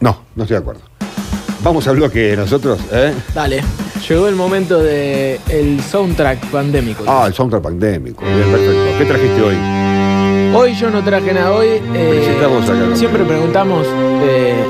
No, 0.00 0.18
no 0.34 0.44
estoy 0.44 0.56
de 0.56 0.60
acuerdo. 0.60 0.80
Vamos 1.62 1.86
al 1.86 1.96
bloque 1.96 2.34
nosotros, 2.36 2.80
¿eh? 2.90 3.12
Dale. 3.34 3.62
Llegó 4.08 4.28
el 4.28 4.34
momento 4.34 4.78
del 4.78 5.38
el 5.48 5.80
soundtrack 5.82 6.46
pandémico. 6.46 7.04
Ah, 7.06 7.24
el 7.26 7.34
soundtrack 7.34 7.62
pandémico. 7.62 8.24
Bien, 8.24 8.50
perfecto. 8.50 8.98
¿Qué 8.98 9.04
trajiste 9.04 9.42
hoy? 9.42 9.56
Hoy 10.54 10.74
yo 10.74 10.90
no 10.90 11.04
traje 11.04 11.34
nada. 11.34 11.52
Hoy 11.52 11.68
eh, 11.94 12.36
acá. 12.38 12.96
siempre 12.96 13.24
preguntamos 13.24 13.86
eh, 14.22 14.64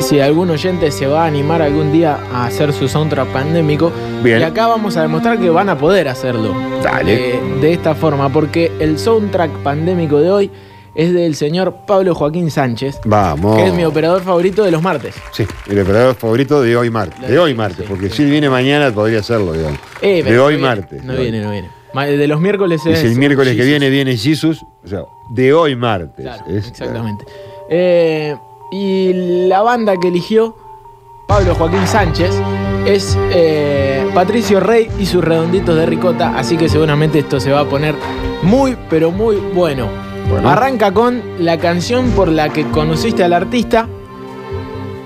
si 0.00 0.20
algún 0.20 0.50
oyente 0.50 0.90
se 0.90 1.06
va 1.06 1.24
a 1.24 1.26
animar 1.26 1.62
algún 1.62 1.90
día 1.90 2.18
a 2.32 2.46
hacer 2.46 2.74
su 2.74 2.86
soundtrack 2.86 3.28
pandémico. 3.28 3.90
Bien. 4.22 4.40
Y 4.40 4.42
acá 4.42 4.66
vamos 4.66 4.98
a 4.98 5.02
demostrar 5.02 5.38
que 5.38 5.48
van 5.48 5.70
a 5.70 5.78
poder 5.78 6.08
hacerlo. 6.08 6.54
Dale. 6.82 7.36
Eh, 7.36 7.40
de 7.62 7.72
esta 7.72 7.94
forma, 7.94 8.28
porque 8.28 8.70
el 8.78 8.98
soundtrack 8.98 9.50
pandémico 9.62 10.20
de 10.20 10.30
hoy 10.30 10.50
es 10.94 11.12
del 11.12 11.34
señor 11.34 11.74
Pablo 11.86 12.14
Joaquín 12.14 12.50
Sánchez, 12.50 13.00
Vamos. 13.04 13.56
que 13.56 13.66
es 13.68 13.74
mi 13.74 13.84
operador 13.84 14.22
favorito 14.22 14.62
de 14.62 14.70
los 14.70 14.80
martes. 14.82 15.14
Sí, 15.32 15.44
el 15.68 15.80
operador 15.80 16.14
favorito 16.14 16.62
de 16.62 16.76
hoy 16.76 16.90
martes. 16.90 17.28
De 17.28 17.38
hoy 17.38 17.54
martes, 17.54 17.78
Sí, 17.78 17.84
porque 17.88 18.08
sí. 18.10 18.18
si 18.18 18.24
viene 18.30 18.48
mañana 18.48 18.90
podría 18.92 19.20
hacerlo, 19.20 19.52
digamos. 19.52 19.78
Eh, 20.02 20.22
de 20.22 20.38
hoy 20.38 20.54
no 20.54 20.58
viene, 20.60 20.62
martes. 20.62 21.04
No 21.04 21.14
viene, 21.14 21.40
no 21.42 21.50
viene. 21.50 21.68
De 22.16 22.26
los 22.26 22.40
miércoles 22.40 22.84
es. 22.86 23.04
el 23.04 23.16
miércoles 23.16 23.56
que 23.56 23.64
viene 23.64 23.88
viene 23.90 24.16
Jesus, 24.16 24.64
o 24.84 24.88
sea, 24.88 25.02
de 25.30 25.52
hoy 25.54 25.76
martes. 25.76 26.24
Claro, 26.24 26.44
Es- 26.48 26.68
exactamente. 26.68 27.24
Eh, 27.70 28.36
y 28.72 29.46
la 29.48 29.62
banda 29.62 29.96
que 29.96 30.08
eligió 30.08 30.56
Pablo 31.28 31.54
Joaquín 31.54 31.86
Sánchez 31.86 32.30
es 32.86 33.16
eh, 33.32 34.06
Patricio 34.12 34.60
Rey 34.60 34.88
y 34.98 35.06
sus 35.06 35.24
redonditos 35.24 35.76
de 35.76 35.86
ricota, 35.86 36.36
así 36.36 36.56
que 36.56 36.68
seguramente 36.68 37.20
esto 37.20 37.40
se 37.40 37.50
va 37.52 37.60
a 37.60 37.64
poner 37.64 37.94
muy, 38.42 38.76
pero 38.90 39.10
muy 39.10 39.36
bueno. 39.36 39.88
Bueno. 40.28 40.48
Arranca 40.48 40.92
con 40.92 41.22
la 41.38 41.58
canción 41.58 42.10
por 42.10 42.28
la 42.28 42.48
que 42.48 42.68
conociste 42.70 43.24
al 43.24 43.32
artista 43.32 43.88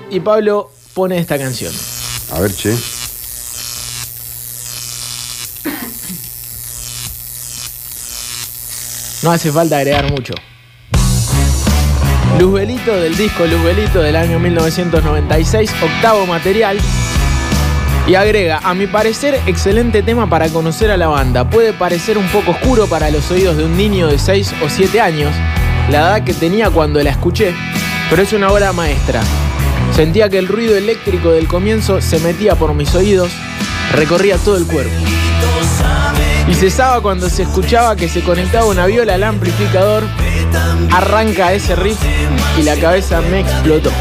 y 0.09 0.19
Pablo 0.19 0.71
pone 0.93 1.17
esta 1.17 1.37
canción. 1.37 1.73
A 2.33 2.39
ver, 2.39 2.53
che. 2.53 2.75
No 9.21 9.31
hace 9.31 9.51
falta 9.51 9.77
agregar 9.77 10.09
mucho. 10.11 10.33
Luzbelito 12.39 12.95
del 12.95 13.17
disco 13.17 13.45
Luzbelito 13.45 14.01
del 14.01 14.15
año 14.15 14.39
1996, 14.39 15.71
octavo 15.83 16.25
material. 16.25 16.79
Y 18.09 18.15
agrega, 18.15 18.59
a 18.63 18.73
mi 18.73 18.87
parecer, 18.87 19.39
excelente 19.45 20.01
tema 20.01 20.27
para 20.27 20.49
conocer 20.49 20.89
a 20.89 20.97
la 20.97 21.09
banda. 21.09 21.47
Puede 21.47 21.73
parecer 21.73 22.17
un 22.17 22.27
poco 22.29 22.49
oscuro 22.49 22.87
para 22.87 23.11
los 23.11 23.29
oídos 23.29 23.55
de 23.55 23.65
un 23.65 23.77
niño 23.77 24.07
de 24.07 24.17
6 24.17 24.51
o 24.65 24.67
7 24.67 24.99
años, 24.99 25.31
la 25.91 25.99
edad 25.99 26.23
que 26.23 26.33
tenía 26.33 26.71
cuando 26.71 27.03
la 27.03 27.11
escuché, 27.11 27.53
pero 28.09 28.23
es 28.23 28.33
una 28.33 28.49
obra 28.49 28.73
maestra. 28.73 29.21
Sentía 29.95 30.27
que 30.27 30.39
el 30.39 30.47
ruido 30.47 30.75
eléctrico 30.75 31.29
del 31.29 31.47
comienzo 31.47 32.01
se 32.01 32.17
metía 32.21 32.55
por 32.55 32.73
mis 32.73 32.95
oídos, 32.95 33.29
recorría 33.91 34.37
todo 34.37 34.57
el 34.57 34.65
cuerpo. 34.65 34.95
Y 36.47 36.55
cesaba 36.55 37.01
cuando 37.01 37.29
se 37.29 37.43
escuchaba 37.43 37.95
que 37.95 38.09
se 38.09 38.23
conectaba 38.23 38.65
una 38.65 38.87
viola 38.87 39.13
al 39.13 39.23
amplificador, 39.23 40.03
arranca 40.91 41.53
ese 41.53 41.75
riff 41.75 41.99
y 42.57 42.63
la 42.63 42.75
cabeza 42.77 43.21
me 43.21 43.41
explotó. 43.41 43.91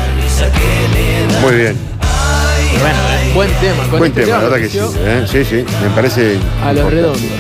Muy 1.42 1.56
bien. 1.56 1.97
Bueno, 2.80 2.98
buen 3.34 3.50
tema. 3.60 3.82
Con 3.88 3.98
Buen 3.98 4.10
este 4.12 4.24
tema, 4.24 4.38
la 4.38 4.44
verdad 4.44 4.58
que 4.58 4.68
sí. 4.68 4.78
¿eh? 4.98 5.24
Sí, 5.30 5.44
sí. 5.44 5.64
Me 5.82 5.90
parece. 5.94 6.38
A 6.62 6.72
los 6.72 6.84
importante. 6.84 6.90
redondos. 6.94 7.30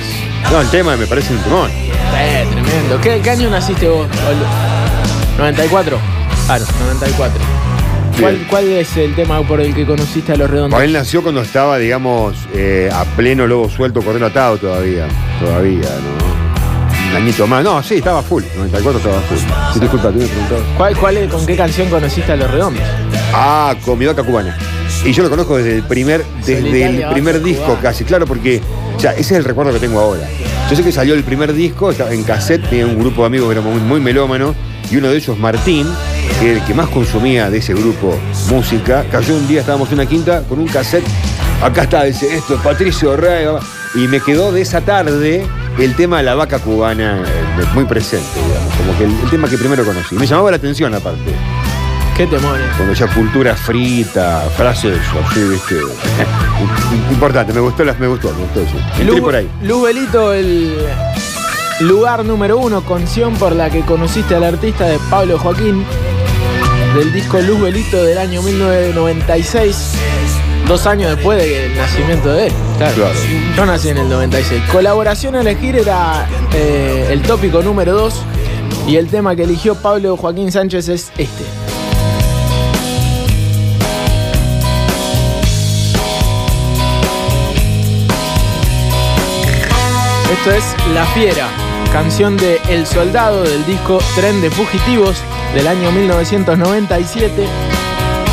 No, 0.52 0.60
el 0.60 0.70
tema 0.70 0.96
me 0.96 1.06
parece 1.06 1.32
un 1.34 1.40
temón. 1.40 1.70
Eh, 1.70 2.46
tremendo. 2.50 3.00
¿Qué, 3.00 3.20
qué 3.22 3.30
año 3.30 3.50
naciste 3.50 3.88
vos? 3.88 4.06
Ol- 4.06 5.54
¿94? 5.54 5.96
Claro, 6.46 6.64
94. 6.86 7.38
¿Cuál, 8.20 8.34
Bien. 8.34 8.46
¿Cuál 8.50 8.68
es 8.68 8.96
el 8.96 9.14
tema 9.14 9.40
por 9.42 9.60
el 9.60 9.72
que 9.74 9.86
conociste 9.86 10.32
a 10.32 10.36
los 10.36 10.50
redondos? 10.50 10.80
Él 10.82 10.92
nació 10.92 11.22
cuando 11.22 11.40
estaba, 11.42 11.78
digamos, 11.78 12.34
eh, 12.54 12.90
a 12.92 13.04
pleno 13.04 13.46
lobo 13.46 13.68
suelto, 13.70 14.00
corriendo 14.02 14.26
atado 14.26 14.56
todavía. 14.58 15.06
Todavía, 15.40 15.82
¿no? 15.88 16.28
Un 17.10 17.16
añito 17.16 17.46
más. 17.46 17.62
No, 17.62 17.80
sí, 17.82 17.96
estaba 17.96 18.22
full. 18.22 18.42
94 18.56 18.98
estaba 18.98 19.20
full. 19.20 19.38
Sí, 19.72 19.80
disculpa, 19.80 20.08
tú 20.10 20.18
me 20.18 20.26
preguntabas. 20.26 20.64
¿Cuál, 20.76 20.96
cuál 20.96 21.16
es, 21.18 21.30
¿Con 21.32 21.46
qué 21.46 21.56
canción 21.56 21.88
conociste 21.88 22.32
a 22.32 22.36
los 22.36 22.50
redondos? 22.50 22.82
Ah, 23.32 23.74
con 23.84 23.98
mi 23.98 24.06
vaca 24.06 24.22
cubana. 24.24 24.56
Y 25.04 25.12
yo 25.12 25.22
lo 25.22 25.30
conozco 25.30 25.56
desde 25.56 25.76
el 25.76 25.82
primer, 25.84 26.24
desde 26.44 26.84
el 26.84 27.08
primer 27.12 27.42
disco 27.42 27.78
casi, 27.80 28.04
claro, 28.04 28.26
porque 28.26 28.60
o 28.98 29.00
sea, 29.00 29.12
ese 29.12 29.20
es 29.20 29.32
el 29.32 29.44
recuerdo 29.44 29.72
que 29.72 29.78
tengo 29.78 30.00
ahora. 30.00 30.28
Yo 30.68 30.76
sé 30.76 30.82
que 30.82 30.90
salió 30.90 31.14
el 31.14 31.22
primer 31.22 31.52
disco, 31.52 31.92
estaba 31.92 32.12
en 32.12 32.24
cassette, 32.24 32.68
tenía 32.68 32.84
un 32.84 32.98
grupo 32.98 33.22
de 33.22 33.28
amigos 33.28 33.46
que 33.48 33.52
era 33.52 33.60
muy, 33.60 33.80
muy 33.80 34.00
melómano, 34.00 34.56
y 34.90 34.96
uno 34.96 35.08
de 35.08 35.16
ellos, 35.16 35.38
Martín, 35.38 35.86
que 36.40 36.50
era 36.50 36.60
el 36.60 36.66
que 36.66 36.74
más 36.74 36.88
consumía 36.88 37.48
de 37.48 37.58
ese 37.58 37.74
grupo 37.74 38.18
música, 38.50 39.04
cayó 39.10 39.36
un 39.36 39.46
día, 39.46 39.60
estábamos 39.60 39.88
en 39.90 39.94
una 39.94 40.06
quinta, 40.06 40.42
con 40.42 40.58
un 40.58 40.66
cassette, 40.66 41.04
acá 41.62 41.84
está, 41.84 42.04
dice, 42.04 42.34
esto 42.34 42.56
es 42.56 42.60
Patricio 42.60 43.16
Rey, 43.16 43.46
y 43.94 44.08
me 44.08 44.20
quedó 44.20 44.50
de 44.50 44.62
esa 44.62 44.80
tarde 44.80 45.46
el 45.78 45.94
tema 45.94 46.18
de 46.18 46.24
la 46.24 46.34
vaca 46.34 46.58
cubana 46.58 47.22
eh, 47.24 47.64
muy 47.74 47.84
presente, 47.84 48.26
digamos, 48.34 48.74
como 48.74 48.98
que 48.98 49.04
el, 49.04 49.12
el 49.12 49.30
tema 49.30 49.48
que 49.48 49.56
primero 49.56 49.84
conocí. 49.84 50.16
Me 50.16 50.26
llamaba 50.26 50.50
la 50.50 50.56
atención 50.56 50.92
aparte. 50.92 51.32
¿Qué 52.18 52.26
temores? 52.26 52.66
Cuando 52.76 52.94
ya 52.94 53.06
cultura 53.14 53.54
frita, 53.54 54.40
frases 54.56 54.98
así, 55.24 55.40
viste. 55.44 55.76
Importante, 57.12 57.52
me 57.52 57.60
gustó, 57.60 57.84
las- 57.84 57.98
me 58.00 58.08
gustó, 58.08 58.32
me 58.34 58.40
gustó 58.42 58.60
eso. 58.60 58.76
Entré 58.98 59.22
por 59.22 59.36
ahí. 59.36 59.48
Luzbelito, 59.62 60.32
el 60.32 60.76
lugar 61.80 62.24
número 62.24 62.58
uno, 62.58 62.80
canción 62.82 63.34
por 63.36 63.54
la 63.54 63.70
que 63.70 63.82
conociste 63.82 64.34
al 64.34 64.42
artista 64.42 64.86
de 64.86 64.98
Pablo 65.08 65.38
Joaquín, 65.38 65.84
del 66.96 67.12
disco 67.12 67.38
Luzbelito 67.38 68.02
del 68.02 68.18
año 68.18 68.42
1996, 68.42 69.92
dos 70.66 70.86
años 70.88 71.14
después 71.14 71.38
del 71.38 71.76
nacimiento 71.76 72.32
de 72.32 72.48
él. 72.48 72.52
Claro. 72.78 72.94
Claro. 72.96 73.14
Yo 73.56 73.64
nací 73.66 73.90
en 73.90 73.98
el 73.98 74.08
96. 74.08 74.60
Colaboración 74.72 75.36
a 75.36 75.40
elegir 75.42 75.76
era 75.76 76.26
eh, 76.52 77.10
el 77.12 77.22
tópico 77.22 77.62
número 77.62 77.92
dos 77.92 78.22
y 78.88 78.96
el 78.96 79.06
tema 79.06 79.36
que 79.36 79.44
eligió 79.44 79.76
Pablo 79.76 80.16
Joaquín 80.16 80.50
Sánchez 80.50 80.88
es 80.88 81.12
este. 81.16 81.44
Esto 90.30 90.52
es 90.52 90.76
La 90.92 91.06
Fiera, 91.06 91.48
canción 91.90 92.36
de 92.36 92.60
El 92.68 92.86
Soldado 92.86 93.44
del 93.44 93.64
disco 93.64 93.98
Tren 94.14 94.42
de 94.42 94.50
Fugitivos 94.50 95.16
del 95.54 95.66
año 95.66 95.90
1997. 95.90 97.46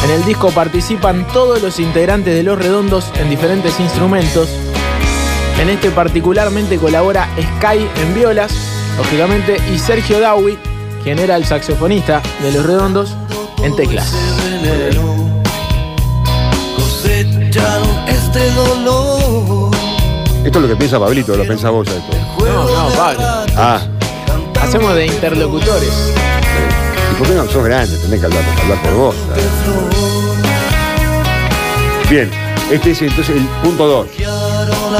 En 0.03 0.11
el 0.11 0.25
disco 0.25 0.51
participan 0.51 1.25
todos 1.31 1.61
los 1.61 1.79
integrantes 1.79 2.35
de 2.35 2.43
Los 2.43 2.59
Redondos 2.59 3.11
en 3.17 3.29
diferentes 3.29 3.79
instrumentos. 3.79 4.49
En 5.57 5.69
este 5.69 5.89
particularmente 5.89 6.77
colabora 6.77 7.29
Sky 7.37 7.87
en 8.01 8.13
violas, 8.13 8.51
lógicamente, 8.97 9.57
y 9.73 9.79
Sergio 9.79 10.19
Dawi, 10.19 10.57
quien 11.01 11.17
era 11.17 11.37
el 11.37 11.45
saxofonista 11.45 12.21
de 12.41 12.51
Los 12.51 12.65
Redondos, 12.65 13.15
en 13.63 13.73
teclas. 13.77 14.13
Esto 20.45 20.59
es 20.59 20.61
lo 20.63 20.67
que 20.67 20.75
piensa 20.75 20.99
Pablito, 20.99 21.35
lo 21.35 21.45
pensás 21.45 21.71
vos 21.71 21.87
ya. 21.87 21.93
No, 22.45 22.63
no, 22.65 22.89
Pablo. 22.95 23.19
Ah, 23.57 23.81
Hacemos 24.61 24.95
de 24.95 25.05
interlocutores. 25.07 26.13
¿y 27.11 27.15
por 27.17 27.27
qué 27.27 27.33
no 27.33 27.45
sos 27.47 27.63
grande? 27.63 27.97
Tenés 27.97 28.19
que 28.19 28.25
hablar, 28.25 28.43
hablar 28.61 28.81
por 28.83 28.93
vos. 28.93 29.15
¿sabes? 29.29 29.45
Bien, 32.09 32.29
este 32.71 32.91
es 32.91 33.01
entonces 33.01 33.35
el 33.35 33.43
punto 33.63 33.87
2. 33.87 34.07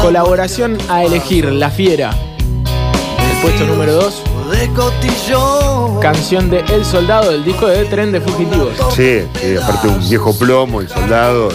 Colaboración 0.01 0.77
a 0.89 1.03
elegir 1.03 1.51
La 1.51 1.69
Fiera. 1.69 2.11
En 2.11 3.29
el 3.35 3.37
puesto 3.41 3.65
número 3.65 3.93
2, 3.93 4.23
De 4.51 4.67
cotillón. 4.73 5.99
canción 5.99 6.49
de 6.49 6.59
El 6.73 6.83
Soldado 6.85 7.31
del 7.31 7.43
disco 7.43 7.67
de 7.67 7.85
Tren 7.85 8.11
de 8.11 8.21
Fugitivos. 8.21 8.73
Sí, 8.95 9.21
sí, 9.41 9.55
aparte 9.61 9.87
un 9.87 10.07
viejo 10.09 10.33
plomo, 10.37 10.81
el 10.81 10.89
soldado. 10.89 11.49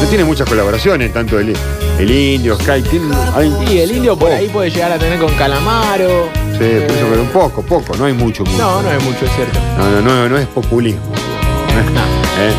No 0.00 0.08
tiene 0.08 0.24
muchas 0.24 0.48
colaboraciones, 0.48 1.12
tanto 1.12 1.38
el, 1.38 1.54
el 1.98 2.10
indio, 2.10 2.56
Sky. 2.56 2.82
Tiene, 2.82 3.14
hay- 3.34 3.52
Y 3.70 3.78
el 3.78 3.92
indio 3.92 4.16
por 4.16 4.30
ahí 4.32 4.48
puede 4.48 4.70
llegar 4.70 4.92
a 4.92 4.98
tener 4.98 5.18
con 5.18 5.32
Calamaro. 5.34 6.28
Sí, 6.52 6.58
por 6.58 6.96
eso, 6.96 7.06
pero 7.10 7.22
un 7.22 7.28
poco, 7.28 7.62
poco, 7.62 7.96
no 7.96 8.04
hay 8.06 8.12
mucho. 8.12 8.44
mucho. 8.44 8.58
No, 8.58 8.82
no 8.82 8.90
es 8.90 9.02
mucho, 9.04 9.24
es 9.24 9.30
cierto. 9.34 9.58
No, 9.78 9.90
no, 9.90 10.00
no, 10.02 10.28
no 10.28 10.38
es 10.38 10.46
populismo. 10.48 11.00
No. 11.10 12.00
¿Eh? 12.42 12.52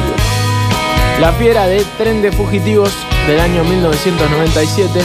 La 1.22 1.32
Fiera 1.34 1.66
de 1.68 1.84
Tren 1.98 2.22
de 2.22 2.32
Fugitivos 2.32 2.92
del 3.28 3.40
año 3.40 3.64
1997. 3.64 5.00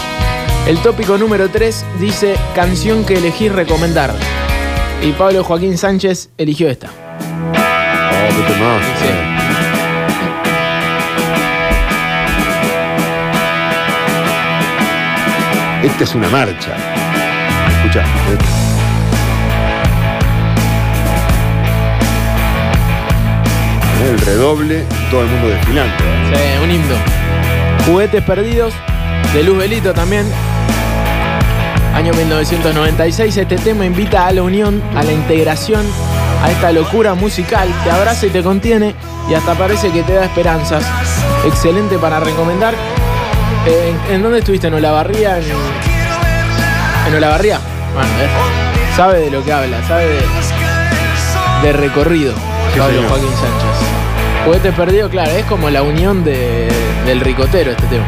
El 0.66 0.78
tópico 0.78 1.16
número 1.16 1.48
3 1.48 1.84
dice 2.00 2.34
canción 2.54 3.04
que 3.04 3.14
elegí 3.14 3.48
recomendar. 3.48 4.12
Y 5.02 5.12
Pablo 5.12 5.42
Joaquín 5.44 5.78
Sánchez 5.78 6.28
eligió 6.36 6.68
esta. 6.68 6.88
Oh, 6.88 8.36
qué 8.36 8.52
temazo. 8.52 8.84
Sí. 9.00 9.39
Esta 15.82 16.04
es 16.04 16.14
una 16.14 16.28
marcha. 16.28 16.76
Escucha. 17.78 18.04
el 24.02 24.18
redoble, 24.20 24.84
todo 25.10 25.22
el 25.22 25.28
mundo 25.28 25.48
desfilando. 25.48 25.94
Sí, 26.32 26.64
un 26.64 26.70
himno. 26.70 26.94
Juguetes 27.86 28.22
perdidos, 28.24 28.74
de 29.32 29.42
Luz 29.42 29.58
Belito 29.58 29.94
también. 29.94 30.26
Año 31.94 32.12
1996, 32.14 33.36
este 33.36 33.56
tema 33.56 33.86
invita 33.86 34.26
a 34.26 34.32
la 34.32 34.42
unión, 34.42 34.82
a 34.96 35.02
la 35.02 35.12
integración, 35.12 35.86
a 36.42 36.50
esta 36.50 36.72
locura 36.72 37.14
musical, 37.14 37.68
te 37.84 37.90
abraza 37.90 38.26
y 38.26 38.30
te 38.30 38.42
contiene 38.42 38.94
y 39.30 39.34
hasta 39.34 39.54
parece 39.54 39.90
que 39.90 40.02
te 40.02 40.14
da 40.14 40.24
esperanzas. 40.24 40.84
Excelente 41.46 41.98
para 41.98 42.20
recomendar. 42.20 42.74
Eh, 43.66 43.94
¿En, 44.08 44.14
en 44.14 44.22
dónde 44.22 44.38
estuviste? 44.38 44.66
¿En 44.68 44.74
Olavarría? 44.74 45.38
¿En, 45.38 45.44
en 47.08 47.14
Olavarría? 47.14 47.58
Bueno, 47.94 48.08
eh, 48.20 48.28
sabe 48.96 49.18
de 49.20 49.30
lo 49.30 49.44
que 49.44 49.52
habla, 49.52 49.76
sabe 49.86 50.06
de, 50.06 50.20
de 51.66 51.72
recorrido. 51.72 52.32
Sí, 52.72 52.78
Pablo 52.78 52.94
señor. 52.96 53.08
Joaquín 53.10 53.28
Sánchez. 53.30 54.44
Juguete 54.46 54.72
perdido, 54.72 55.10
claro, 55.10 55.30
es 55.32 55.44
como 55.44 55.68
la 55.68 55.82
unión 55.82 56.24
de- 56.24 56.68
del 57.04 57.20
ricotero 57.20 57.72
este 57.72 57.86
tema. 57.88 58.04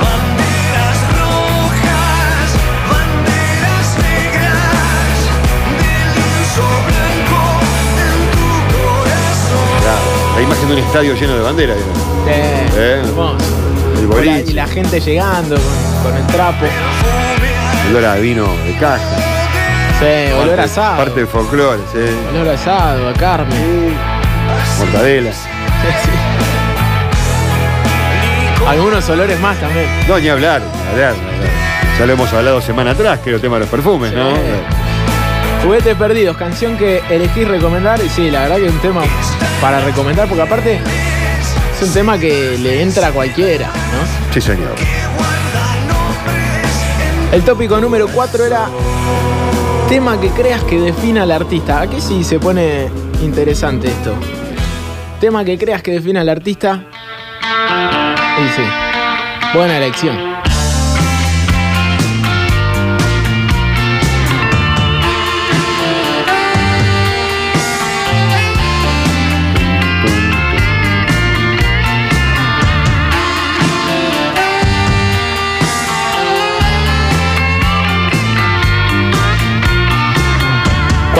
Banderas 0.00 0.96
rojas, 1.18 2.50
banderas 2.90 3.98
negras, 3.98 5.18
del 5.76 6.08
lienzo 6.16 6.66
blanco 6.88 7.42
en 8.00 8.16
tu 8.32 8.48
corazón. 8.72 9.66
Claro, 9.82 10.36
La 10.36 10.42
imagen 10.42 10.68
de 10.68 10.72
un 10.74 10.78
estadio 10.80 11.14
lleno 11.14 11.34
de 11.36 11.42
banderas. 11.42 11.76
¿no? 11.76 12.30
Eh, 12.30 12.68
Eh. 12.76 13.02
hermoso. 13.04 13.44
El 14.00 14.06
Y 14.06 14.08
la, 14.08 14.14
boliche, 14.14 14.50
y 14.50 14.54
la 14.54 14.66
gente 14.66 15.00
llegando 15.00 15.56
con, 15.56 16.10
con 16.10 16.16
el 16.16 16.26
trapo. 16.28 16.64
el 17.88 17.96
olor 17.96 18.08
a 18.10 18.16
vino 18.16 18.46
de 18.64 18.74
caja. 18.78 18.98
Sí, 19.98 20.32
olor 20.32 20.58
a 20.58 20.64
asado. 20.64 20.96
Parte 20.96 21.20
del 21.20 21.28
folclore, 21.28 21.82
sí. 21.92 21.98
Olor 22.30 22.48
a 22.48 22.52
asado, 22.54 23.08
a 23.10 23.12
carne. 23.12 23.54
Mortadela. 24.78 25.32
Sí. 25.32 25.48
Algunos 28.66 29.08
olores 29.10 29.38
más 29.40 29.58
también. 29.58 29.86
No, 30.08 30.18
ni 30.18 30.28
hablar, 30.28 30.62
ni 30.62 30.90
hablar, 30.92 31.14
ni 31.14 31.34
hablar. 31.34 31.50
Ya 31.98 32.06
lo 32.06 32.12
hemos 32.14 32.32
hablado 32.32 32.60
semana 32.62 32.92
atrás, 32.92 33.18
que 33.18 33.30
era 33.30 33.36
el 33.36 33.42
tema 33.42 33.56
de 33.56 33.60
los 33.60 33.68
perfumes, 33.68 34.12
¿no? 34.12 34.30
Juguetes 35.62 35.94
perdidos, 35.96 36.36
canción 36.38 36.78
que 36.78 37.02
elegís 37.10 37.46
recomendar. 37.46 38.00
Y 38.02 38.08
sí, 38.08 38.30
la 38.30 38.40
verdad 38.42 38.56
que 38.56 38.66
es 38.66 38.72
un 38.72 38.80
tema 38.80 39.02
para 39.60 39.80
recomendar, 39.80 40.26
porque 40.28 40.42
aparte 40.42 40.80
es 41.80 41.88
un 41.88 41.94
tema 41.94 42.18
que 42.18 42.58
le 42.58 42.82
entra 42.82 43.08
a 43.08 43.12
cualquiera, 43.12 43.68
¿no? 43.68 44.32
Sí, 44.34 44.40
señor. 44.40 44.74
El 47.32 47.42
tópico 47.42 47.80
número 47.80 48.08
4 48.08 48.44
era 48.44 48.68
tema 49.88 50.20
que 50.20 50.28
creas 50.30 50.62
que 50.64 50.78
defina 50.78 51.22
al 51.22 51.30
artista. 51.30 51.80
Aquí 51.80 52.00
sí 52.00 52.22
se 52.22 52.38
pone 52.38 52.88
interesante 53.22 53.88
esto. 53.88 54.14
Tema 55.20 55.44
que 55.44 55.56
creas 55.56 55.82
que 55.82 55.92
defina 55.92 56.20
al 56.20 56.28
artista. 56.28 56.84
Y 58.38 58.48
sí, 58.56 58.62
buena 59.54 59.78
elección. 59.78 60.29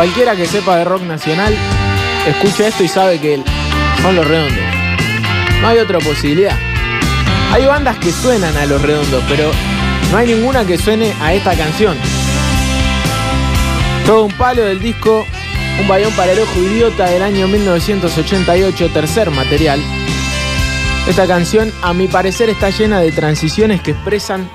Cualquiera 0.01 0.35
que 0.35 0.47
sepa 0.47 0.79
de 0.79 0.85
rock 0.85 1.03
nacional, 1.03 1.55
escucha 2.27 2.69
esto 2.69 2.83
y 2.83 2.89
sabe 2.89 3.21
que 3.21 3.39
son 4.01 4.17
los 4.17 4.27
redondos. 4.27 4.65
No 5.61 5.69
hay 5.69 5.77
otra 5.77 5.99
posibilidad. 5.99 6.59
Hay 7.53 7.67
bandas 7.67 7.99
que 7.99 8.11
suenan 8.11 8.57
a 8.57 8.65
los 8.65 8.81
redondos, 8.81 9.23
pero 9.29 9.51
no 10.11 10.17
hay 10.17 10.29
ninguna 10.29 10.65
que 10.65 10.79
suene 10.79 11.13
a 11.21 11.35
esta 11.35 11.55
canción. 11.55 11.99
Todo 14.07 14.25
un 14.25 14.33
palo 14.33 14.63
del 14.63 14.81
disco 14.81 15.27
Un 15.79 15.87
bayón 15.87 16.15
para 16.15 16.33
el 16.33 16.39
ojo 16.39 16.59
idiota 16.59 17.05
del 17.11 17.23
año 17.23 17.47
1988, 17.47 18.89
tercer 18.95 19.31
material. 19.31 19.83
Esta 21.07 21.27
canción, 21.27 21.71
a 21.83 21.93
mi 21.93 22.09
parecer, 22.09 22.49
está 22.49 22.71
llena 22.71 23.01
de 23.01 23.13
transiciones 23.13 23.83
que 23.83 23.91
expresan 23.91 24.49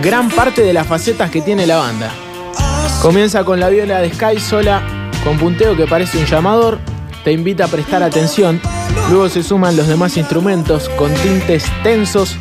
gran 0.00 0.30
parte 0.30 0.62
de 0.62 0.72
las 0.72 0.86
facetas 0.86 1.32
que 1.32 1.40
tiene 1.40 1.66
la 1.66 1.78
banda. 1.78 2.12
Comienza 3.02 3.44
con 3.44 3.60
la 3.60 3.68
viola 3.68 4.00
de 4.00 4.12
Sky 4.12 4.40
sola, 4.40 4.82
con 5.22 5.38
punteo 5.38 5.76
que 5.76 5.86
parece 5.86 6.18
un 6.18 6.26
llamador, 6.26 6.78
te 7.22 7.32
invita 7.32 7.66
a 7.66 7.68
prestar 7.68 8.02
atención. 8.02 8.60
Luego 9.10 9.28
se 9.28 9.42
suman 9.42 9.76
los 9.76 9.88
demás 9.88 10.16
instrumentos 10.16 10.88
con 10.90 11.12
tintes 11.14 11.64
tensos 11.82 12.36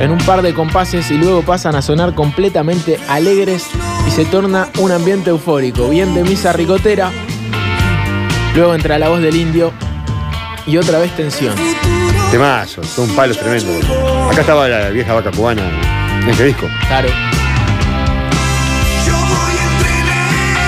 en 0.00 0.10
un 0.10 0.18
par 0.18 0.42
de 0.42 0.52
compases 0.52 1.10
y 1.10 1.14
luego 1.14 1.42
pasan 1.42 1.76
a 1.76 1.82
sonar 1.82 2.14
completamente 2.14 2.98
alegres 3.08 3.66
y 4.06 4.10
se 4.10 4.24
torna 4.24 4.68
un 4.78 4.92
ambiente 4.92 5.30
eufórico, 5.30 5.88
bien 5.88 6.14
de 6.14 6.24
misa 6.24 6.52
ricotera. 6.52 7.10
Luego 8.54 8.74
entra 8.74 8.98
la 8.98 9.08
voz 9.08 9.20
del 9.20 9.36
indio 9.36 9.72
y 10.66 10.76
otra 10.76 10.98
vez 10.98 11.14
tensión. 11.16 11.54
Temazo, 12.30 12.82
todo 12.94 13.06
un 13.06 13.14
palo 13.14 13.34
tremendo. 13.34 13.72
Acá 14.30 14.40
estaba 14.40 14.68
la 14.68 14.90
vieja 14.90 15.14
vaca 15.14 15.30
cubana 15.30 15.62
en 16.22 16.28
este 16.28 16.44
disco. 16.44 16.66
Claro. 16.88 17.08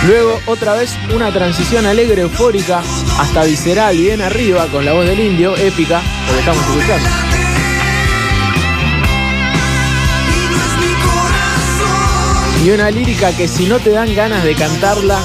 Luego 0.07 0.41
otra 0.47 0.75
vez 0.75 0.97
una 1.15 1.33
transición 1.33 1.85
alegre, 1.85 2.23
eufórica, 2.23 2.81
hasta 3.19 3.43
visceral, 3.45 3.97
bien 3.97 4.23
arriba, 4.23 4.67
con 4.69 4.85
la 4.85 4.93
voz 4.93 5.05
del 5.05 5.19
indio, 5.19 5.57
épica, 5.57 6.01
lo 6.29 6.33
que 6.33 6.39
estamos 6.39 6.65
escuchando. 6.65 7.09
Y 12.65 12.71
una 12.71 12.91
lírica 12.91 13.37
que 13.37 13.49
si 13.49 13.67
no 13.67 13.81
te 13.81 13.91
dan 13.91 14.15
ganas 14.15 14.45
de 14.45 14.55
cantarla, 14.55 15.21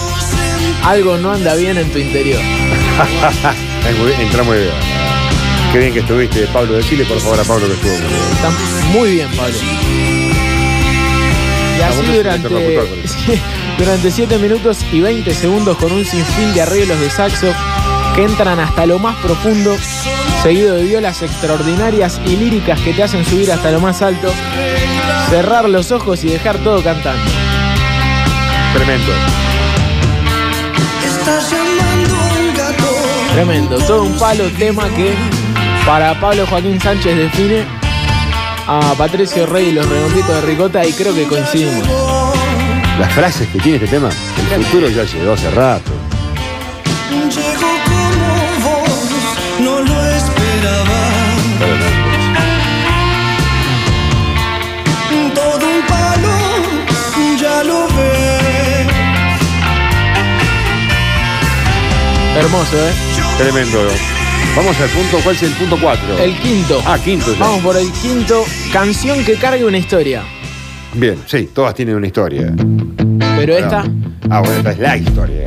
algo 0.83 1.17
no 1.17 1.31
anda 1.31 1.55
bien 1.55 1.77
en 1.77 1.91
tu 1.91 1.99
interior. 1.99 2.41
Entra 4.19 4.43
muy 4.43 4.57
bien. 4.57 4.73
Qué 5.71 5.77
bien 5.77 5.93
que 5.93 5.99
estuviste, 5.99 6.47
Pablo. 6.47 6.73
Decile 6.73 7.05
por 7.05 7.19
favor 7.19 7.39
a 7.39 7.43
Pablo 7.43 7.67
que 7.67 7.73
estuvo 7.73 7.93
muy 7.93 8.07
bien. 8.07 8.21
Está 8.33 8.49
muy 8.91 9.11
bien, 9.11 9.29
Pablo. 9.35 10.20
Así 12.01 12.17
durante, 12.17 12.49
durante 13.77 14.11
7 14.11 14.37
minutos 14.39 14.79
y 14.91 15.01
20 15.01 15.33
segundos 15.33 15.77
con 15.77 15.91
un 15.91 16.03
sinfín 16.03 16.53
de 16.53 16.61
arreglos 16.61 16.99
de 16.99 17.09
saxo 17.09 17.53
que 18.15 18.23
entran 18.23 18.59
hasta 18.59 18.85
lo 18.85 18.99
más 18.99 19.15
profundo, 19.17 19.75
seguido 20.41 20.75
de 20.75 20.83
violas 20.83 21.21
extraordinarias 21.21 22.19
y 22.25 22.35
líricas 22.35 22.79
que 22.81 22.93
te 22.93 23.03
hacen 23.03 23.23
subir 23.25 23.51
hasta 23.51 23.71
lo 23.71 23.79
más 23.79 24.01
alto, 24.01 24.33
cerrar 25.29 25.69
los 25.69 25.91
ojos 25.91 26.23
y 26.23 26.29
dejar 26.29 26.57
todo 26.59 26.83
cantando. 26.83 27.23
Tremendo. 28.73 29.11
Tremendo, 33.33 33.77
todo 33.79 34.03
un 34.03 34.17
palo 34.17 34.49
tema 34.51 34.89
que 34.89 35.15
para 35.85 36.19
Pablo 36.19 36.45
Joaquín 36.47 36.79
Sánchez 36.81 37.15
define 37.15 37.80
a 38.67 38.93
Patricio 38.97 39.45
Rey 39.45 39.69
y 39.69 39.71
los 39.71 39.87
redonditos 39.87 40.35
de 40.35 40.41
Ricota 40.41 40.85
y 40.85 40.93
creo 40.93 41.13
que 41.13 41.25
coincidimos. 41.27 41.87
Las 42.99 43.13
frases 43.13 43.47
que 43.49 43.59
tiene 43.59 43.77
este 43.77 43.87
tema, 43.89 44.09
el 44.53 44.63
futuro 44.65 44.89
ya 44.89 45.03
llegó 45.03 45.33
hace 45.33 45.49
rato. 45.51 45.91
Llegó 47.09 47.71
como 47.85 48.35
vos, 48.69 48.89
no 49.59 49.79
lo 49.79 50.05
esperaba. 50.05 51.01
Todo 55.33 55.65
un 55.67 55.81
palo, 55.87 56.37
ya 57.39 57.63
lo 57.63 57.87
ves. 57.87 58.87
Hermoso, 62.37 62.77
¿eh? 62.77 62.93
Tremendo. 63.37 64.20
Vamos 64.55 64.79
al 64.81 64.89
punto, 64.89 65.17
¿cuál 65.23 65.35
es 65.35 65.43
el 65.43 65.51
punto 65.51 65.77
4? 65.81 66.19
El 66.19 66.35
quinto. 66.37 66.81
Ah, 66.85 66.97
quinto 67.03 67.33
ya. 67.33 67.39
Vamos 67.39 67.61
por 67.61 67.77
el 67.77 67.89
quinto. 67.93 68.43
Canción 68.73 69.23
que 69.23 69.35
cargue 69.35 69.63
una 69.65 69.77
historia. 69.77 70.23
Bien, 70.93 71.15
sí, 71.25 71.49
todas 71.53 71.73
tienen 71.73 71.95
una 71.95 72.07
historia. 72.07 72.53
Pero 73.37 73.55
esta, 73.57 73.85
Ah, 74.29 74.39
bueno, 74.41 74.55
esta 74.57 74.71
es 74.71 74.79
la 74.79 74.97
historia. 74.97 75.43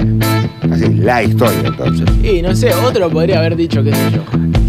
Así, 0.70 0.88
la 0.94 1.22
historia 1.22 1.60
entonces. 1.66 2.06
y 2.22 2.40
no 2.42 2.54
sé, 2.56 2.74
otro 2.74 3.10
podría 3.10 3.38
haber 3.38 3.56
dicho, 3.56 3.84
qué 3.84 3.92
sé 3.92 4.10
yo. 4.10 4.22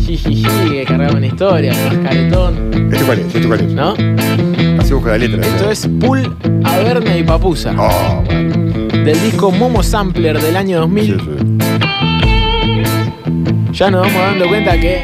Jijiji, 0.06 0.44
que 0.70 0.86
cargaba 0.86 1.18
una 1.18 1.28
historia, 1.28 1.74
más 1.74 1.98
caretón, 2.10 2.90
¿Este 2.94 3.06
cuál 3.06 3.20
es? 3.20 3.26
¿Este 3.36 3.48
cuál 3.48 3.60
es? 3.62 3.72
¿no? 3.72 3.94
Así 4.80 4.94
busca 4.94 5.12
la 5.12 5.18
letra. 5.18 5.42
Esto 5.46 5.72
es 5.72 5.88
Pool, 6.00 6.36
Averna 6.64 7.18
y 7.18 7.24
Papusa. 7.24 7.74
Oh, 7.78 8.22
bueno. 8.26 9.04
Del 9.06 9.22
disco 9.24 9.52
Momo 9.52 9.82
Sampler 9.82 10.40
del 10.40 10.56
año 10.58 10.80
2000. 10.82 11.06
Sí, 11.06 11.14
sí. 11.20 11.85
Ya 13.76 13.92
nos 13.92 14.04
vamos 14.04 14.22
dando 14.22 14.48
cuenta 14.48 14.80
que, 14.80 15.04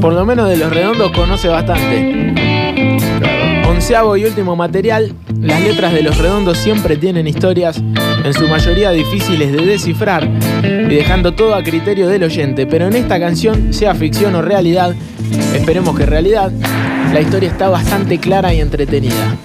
por 0.00 0.12
lo 0.12 0.24
menos 0.24 0.48
de 0.48 0.56
los 0.56 0.72
redondos, 0.72 1.10
conoce 1.10 1.48
bastante. 1.48 2.32
Onceavo 3.66 4.16
y 4.16 4.24
último 4.26 4.54
material, 4.54 5.12
las 5.40 5.60
letras 5.60 5.92
de 5.92 6.02
Los 6.02 6.16
Redondos 6.18 6.56
siempre 6.56 6.96
tienen 6.96 7.26
historias, 7.26 7.82
en 8.24 8.32
su 8.32 8.46
mayoría 8.46 8.92
difíciles 8.92 9.50
de 9.50 9.66
descifrar 9.66 10.24
y 10.62 10.94
dejando 10.94 11.34
todo 11.34 11.56
a 11.56 11.64
criterio 11.64 12.06
del 12.06 12.22
oyente, 12.22 12.64
pero 12.64 12.86
en 12.86 12.94
esta 12.94 13.18
canción, 13.18 13.74
sea 13.74 13.92
ficción 13.96 14.36
o 14.36 14.42
realidad, 14.42 14.94
esperemos 15.52 15.98
que 15.98 16.06
realidad, 16.06 16.52
la 17.12 17.20
historia 17.20 17.48
está 17.48 17.70
bastante 17.70 18.18
clara 18.18 18.54
y 18.54 18.60
entretenida, 18.60 19.36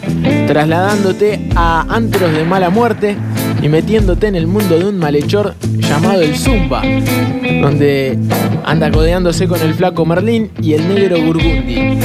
trasladándote 0.45 1.50
a 1.55 1.88
antros 1.89 2.31
de 2.31 2.43
mala 2.43 2.69
muerte 2.69 3.17
y 3.61 3.69
metiéndote 3.69 4.27
en 4.27 4.35
el 4.35 4.47
mundo 4.47 4.77
de 4.77 4.85
un 4.85 4.97
malhechor 4.97 5.55
llamado 5.77 6.21
el 6.21 6.35
Zumba, 6.35 6.81
donde 7.61 8.17
anda 8.65 8.91
codeándose 8.91 9.47
con 9.47 9.61
el 9.61 9.73
flaco 9.73 10.05
Merlín 10.05 10.51
y 10.61 10.73
el 10.73 10.87
negro 10.87 11.21
Burgundi. 11.21 11.99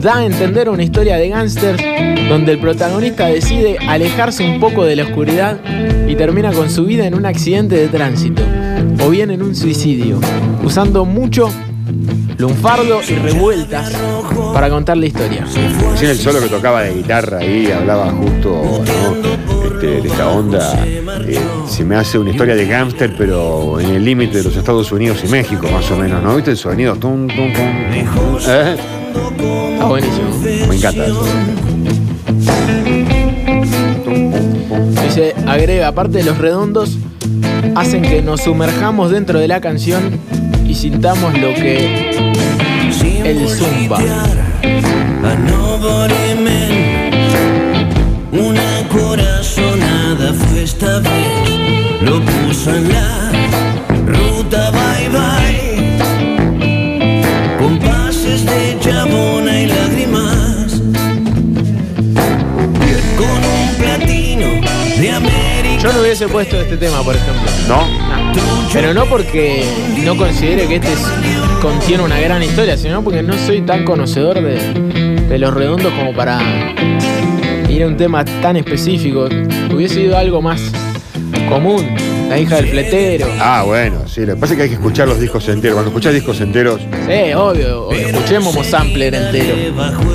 Da 0.00 0.18
a 0.18 0.26
entender 0.26 0.68
una 0.68 0.82
historia 0.82 1.16
de 1.16 1.28
gángsters 1.28 1.82
donde 2.28 2.52
el 2.52 2.58
protagonista 2.58 3.26
decide 3.26 3.78
alejarse 3.88 4.44
un 4.44 4.60
poco 4.60 4.84
de 4.84 4.96
la 4.96 5.04
oscuridad 5.04 5.58
y 6.08 6.14
termina 6.16 6.52
con 6.52 6.70
su 6.70 6.84
vida 6.84 7.06
en 7.06 7.14
un 7.14 7.26
accidente 7.26 7.76
de 7.76 7.88
tránsito 7.88 8.42
o 9.04 9.10
bien 9.10 9.30
en 9.30 9.42
un 9.42 9.54
suicidio, 9.54 10.20
usando 10.64 11.04
mucho 11.04 11.50
lunfardo 12.38 13.00
y 13.08 13.14
revueltas 13.14 13.92
para 14.52 14.68
contar 14.68 14.96
la 14.96 15.06
historia. 15.06 15.44
Recién 15.92 16.10
el 16.10 16.18
solo 16.18 16.40
que 16.40 16.48
tocaba 16.48 16.82
de 16.82 16.94
guitarra 16.94 17.38
ahí 17.38 17.70
hablaba 17.70 18.10
justo 18.12 18.82
¿no? 18.84 19.64
Este, 19.66 20.00
de 20.02 20.08
esta 20.08 20.28
onda. 20.28 20.84
eh, 20.86 21.38
se 21.68 21.84
me 21.84 21.96
hace 21.96 22.18
una 22.18 22.30
historia 22.30 22.54
de 22.54 22.66
gángster, 22.66 23.14
pero 23.16 23.78
en 23.80 23.90
el 23.90 24.04
límite 24.04 24.38
de 24.38 24.44
los 24.44 24.56
Estados 24.56 24.90
Unidos 24.92 25.18
y 25.24 25.28
México, 25.28 25.66
más 25.70 25.90
o 25.90 25.96
menos, 25.96 26.22
¿no? 26.22 26.34
¿Viste 26.36 26.52
el 26.52 26.56
sonido? 26.56 26.94
Tum, 26.96 27.26
tum, 27.28 27.52
tum. 27.52 27.64
¿Eh? 28.48 28.76
Está 29.72 29.84
buenísimo. 29.84 30.28
Me 30.68 30.76
encanta 30.76 31.04
eso. 31.06 31.24
Dice, 35.04 35.34
agrega, 35.46 35.88
aparte 35.88 36.18
de 36.18 36.24
los 36.24 36.38
redondos, 36.38 36.98
hacen 37.74 38.02
que 38.02 38.22
nos 38.22 38.42
sumerjamos 38.42 39.10
dentro 39.10 39.38
de 39.38 39.48
la 39.48 39.60
canción 39.60 40.18
y 40.66 40.74
sintamos 40.74 41.38
lo 41.38 41.54
que 41.54 42.05
el 42.60 43.48
zumba. 43.48 43.98
Una 48.32 48.88
corazonada 48.88 50.32
fue 50.34 50.62
esta 50.62 50.98
vez. 51.00 52.02
Lo 52.02 52.20
puso 52.20 52.74
en 52.74 52.88
la 52.92 53.30
ruta 54.06 54.70
bye 54.70 55.08
bye. 55.08 55.96
Compases 57.58 58.44
de 58.44 58.76
chabona 58.80 59.60
y 59.60 59.66
lágrimas. 59.66 60.80
Con 63.16 63.44
un 63.44 63.74
platino 63.78 64.46
de 65.00 65.10
América. 65.10 65.82
Yo 65.82 65.92
no 65.92 66.00
hubiese 66.00 66.28
puesto 66.28 66.60
este 66.60 66.76
tema, 66.76 67.02
por 67.02 67.14
ejemplo. 67.16 67.50
¿No? 67.68 67.86
Pero 68.72 68.92
no 68.92 69.06
porque 69.06 69.64
no 70.04 70.16
considere 70.16 70.66
que 70.68 70.74
este 70.76 70.92
es- 70.92 71.06
contiene 71.60 72.02
una 72.02 72.18
gran 72.20 72.42
historia, 72.42 72.76
sino 72.76 73.02
porque 73.02 73.22
no 73.22 73.34
soy 73.46 73.62
tan 73.62 73.84
conocedor 73.84 74.40
de, 74.42 74.58
de 75.28 75.38
los 75.38 75.52
redondos 75.54 75.92
como 75.94 76.14
para 76.14 76.38
ir 77.68 77.82
a 77.82 77.86
un 77.86 77.96
tema 77.96 78.24
tan 78.24 78.56
específico. 78.56 79.28
Hubiese 79.74 80.00
ido 80.02 80.16
algo 80.16 80.40
más 80.42 80.60
común. 81.48 81.86
La 82.28 82.38
hija 82.40 82.56
del 82.56 82.66
fletero. 82.66 83.28
Ah, 83.40 83.62
bueno, 83.64 84.08
sí. 84.08 84.22
Lo 84.22 84.34
que 84.34 84.40
pasa 84.40 84.52
es 84.54 84.56
que 84.56 84.62
hay 84.64 84.68
que 84.68 84.74
escuchar 84.74 85.06
los 85.06 85.20
discos 85.20 85.48
enteros. 85.48 85.74
Cuando 85.76 85.90
escuchás 85.90 86.12
discos 86.12 86.40
enteros, 86.40 86.80
Sí, 86.80 87.32
obvio. 87.34 87.92
Escuchemos 87.92 88.52
Mo 88.52 88.64
Sampler 88.64 89.14
entero. 89.14 89.54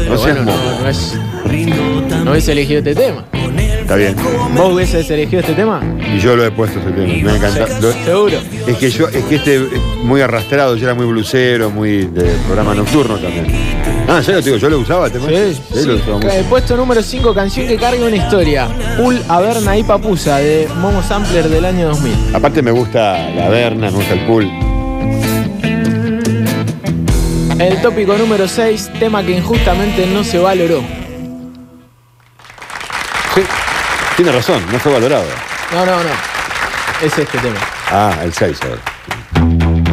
No 0.10 0.18
bueno, 0.18 0.44
no, 0.44 0.82
no 0.82 0.90
es. 0.90 1.18
No 2.26 2.32
hubiese 2.32 2.52
elegido 2.52 2.80
este 2.80 2.96
tema. 2.96 3.24
Está 3.82 3.96
bien. 3.96 4.16
¿Vos 4.56 4.74
hubieses 4.74 5.10
elegido 5.10 5.40
este 5.42 5.54
tema? 5.54 5.82
Y 6.14 6.20
yo 6.20 6.36
lo 6.36 6.46
he 6.46 6.52
puesto 6.52 6.80
ese 6.80 6.92
tema. 6.92 7.08
Me 7.32 7.36
encanta. 7.38 7.68
Lo- 7.80 7.92
Seguro. 7.92 8.38
Es 8.68 8.78
que 8.78 8.90
yo, 8.90 9.08
es 9.10 9.24
que 9.26 9.36
este 9.36 9.56
es 9.56 9.62
muy 10.04 10.22
arrastrado, 10.22 10.76
yo 10.76 10.86
era 10.86 10.94
muy 10.96 11.06
blusero, 11.06 11.70
muy 11.70 12.06
de 12.06 12.24
programa 12.46 12.74
nocturno 12.76 13.16
también. 13.18 13.48
Ah, 14.08 14.18
¿en 14.18 14.24
serio 14.24 14.40
te 14.42 14.46
digo? 14.50 14.58
¿Yo 14.58 14.70
lo 14.70 14.80
usaba 14.80 15.06
el 15.08 15.12
tema? 15.12 15.28
Sí, 15.28 15.62
Sí, 15.74 15.86
lo 15.86 15.96
usaba 15.96 16.16
mucho. 16.18 16.30
Eh, 16.30 16.44
Puesto 16.50 16.76
número 16.76 17.02
5, 17.02 17.34
canción 17.34 17.68
que 17.68 17.78
carga 17.78 18.06
una 18.06 18.16
historia. 18.16 18.68
Pool 18.98 19.22
Averna 19.30 19.78
y 19.78 19.84
Papusa 19.84 20.38
de 20.40 20.68
Momo 20.80 21.02
Sampler 21.04 21.48
del 21.50 21.66
año 21.66 21.88
2000. 21.90 22.14
Aparte 22.34 22.62
me 22.62 22.72
gusta 22.72 23.30
la 23.30 23.50
Berna, 23.50 23.90
me 23.92 23.98
gusta 23.98 24.14
el 24.14 24.20
pool. 24.26 24.50
El 27.60 27.80
tópico 27.82 28.18
número 28.18 28.48
6, 28.48 28.90
tema 29.00 29.24
que 29.24 29.38
injustamente 29.38 30.08
no 30.08 30.24
se 30.24 30.40
valoró. 30.40 30.82
Tiene 34.16 34.32
razón, 34.32 34.62
no 34.72 34.80
fue 34.80 34.92
valorado. 34.92 35.26
No, 35.72 35.86
no, 35.86 36.04
no. 36.04 36.10
Es 37.02 37.18
este 37.18 37.38
tema. 37.38 37.60
Ah, 37.90 38.14
el 38.24 38.34
6 38.34 38.58
ahora. 38.64 39.92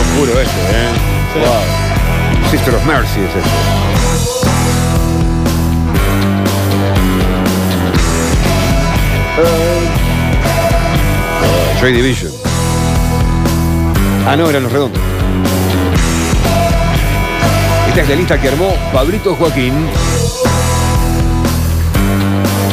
Oscuro 0.00 0.40
este, 0.40 0.60
¿eh? 0.60 0.90
Wow. 1.34 2.50
Sister 2.50 2.74
of 2.74 2.84
Mercy 2.86 3.20
es 3.20 3.36
este. 3.36 3.50
Ah, 11.42 11.80
Joy 11.80 11.92
Division. 11.92 12.32
Ah, 14.26 14.36
no, 14.36 14.48
eran 14.48 14.62
los 14.64 14.72
redondos. 14.72 15.09
Esta 17.90 18.02
es 18.02 18.08
la 18.08 18.14
lista 18.14 18.40
que 18.40 18.48
armó 18.48 18.72
Pablito 18.92 19.34
Joaquín. 19.34 19.74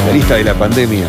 La 0.06 0.14
lista 0.14 0.36
de 0.36 0.44
la 0.44 0.54
pandemia. 0.54 1.08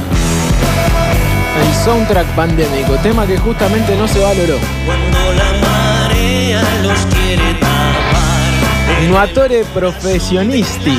El 1.60 1.84
soundtrack 1.84 2.26
pandémico, 2.34 2.94
tema 3.02 3.26
que 3.26 3.36
justamente 3.36 3.94
no 3.96 4.08
se 4.08 4.20
valoró. 4.20 4.56
Cuando 4.86 5.32
la 5.34 5.52
marea 5.60 6.62
los 6.82 6.98
quiere 7.14 7.52
tapar. 7.60 9.08
Nuatore 9.10 9.66
Professionisti 9.74 10.98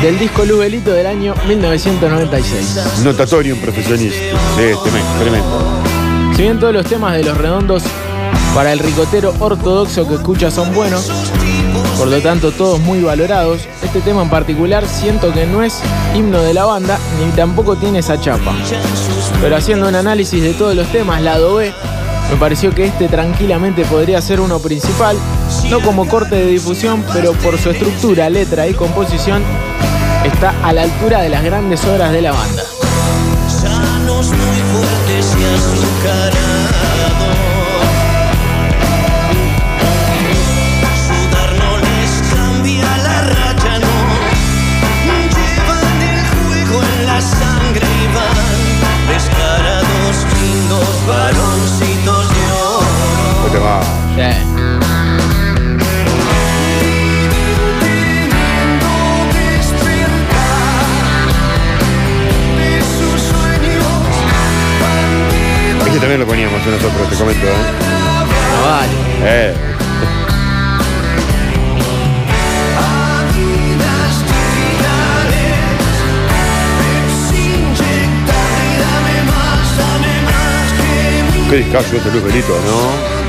del 0.00 0.18
disco 0.18 0.46
Lubelito 0.46 0.90
del 0.90 1.08
año 1.08 1.34
1996. 1.46 3.02
Notatorium 3.04 3.58
profesionista. 3.58 4.16
Sí, 4.56 4.72
tremendo, 4.82 5.12
tremendo. 5.20 5.82
Si 6.34 6.42
bien 6.44 6.58
todos 6.58 6.72
los 6.72 6.86
temas 6.86 7.12
de 7.12 7.24
los 7.24 7.36
redondos 7.36 7.82
para 8.54 8.72
el 8.72 8.78
ricotero 8.78 9.34
ortodoxo 9.38 10.08
que 10.08 10.14
escucha 10.14 10.50
son 10.50 10.72
buenos, 10.72 11.10
por 12.02 12.10
lo 12.10 12.20
tanto 12.20 12.50
todos 12.50 12.80
muy 12.80 13.00
valorados, 13.00 13.60
este 13.80 14.00
tema 14.00 14.22
en 14.22 14.28
particular 14.28 14.84
siento 14.88 15.32
que 15.32 15.46
no 15.46 15.62
es 15.62 15.80
himno 16.16 16.40
de 16.42 16.52
la 16.52 16.64
banda 16.64 16.98
ni 17.20 17.30
tampoco 17.30 17.76
tiene 17.76 18.00
esa 18.00 18.20
chapa. 18.20 18.52
Pero 19.40 19.54
haciendo 19.54 19.86
un 19.86 19.94
análisis 19.94 20.42
de 20.42 20.52
todos 20.52 20.74
los 20.74 20.88
temas, 20.88 21.22
lado 21.22 21.54
B, 21.54 21.72
me 22.28 22.36
pareció 22.38 22.74
que 22.74 22.86
este 22.86 23.06
tranquilamente 23.06 23.84
podría 23.84 24.20
ser 24.20 24.40
uno 24.40 24.58
principal, 24.58 25.16
no 25.70 25.78
como 25.78 26.08
corte 26.08 26.34
de 26.34 26.46
difusión, 26.46 27.04
pero 27.12 27.34
por 27.34 27.56
su 27.56 27.70
estructura, 27.70 28.28
letra 28.28 28.66
y 28.66 28.74
composición, 28.74 29.40
está 30.24 30.52
a 30.64 30.72
la 30.72 30.82
altura 30.82 31.20
de 31.20 31.28
las 31.28 31.44
grandes 31.44 31.84
obras 31.84 32.10
de 32.10 32.22
la 32.22 32.32
banda. 32.32 32.64
Te 53.52 53.58
va? 53.58 53.82
Sí. 54.16 54.20
Este 65.84 66.00
también 66.00 66.20
lo 66.20 66.26
poníamos 66.26 66.66
nosotros, 66.66 67.10
te 67.10 67.16
comento, 67.16 67.46
¿eh? 67.46 67.50
No 68.56 68.62
vale. 68.66 68.88
Eh, 69.24 69.54
qué 81.50 81.56
discazo 81.58 81.96
este 81.96 82.08
Belito, 82.18 82.58
¿no? 82.64 83.21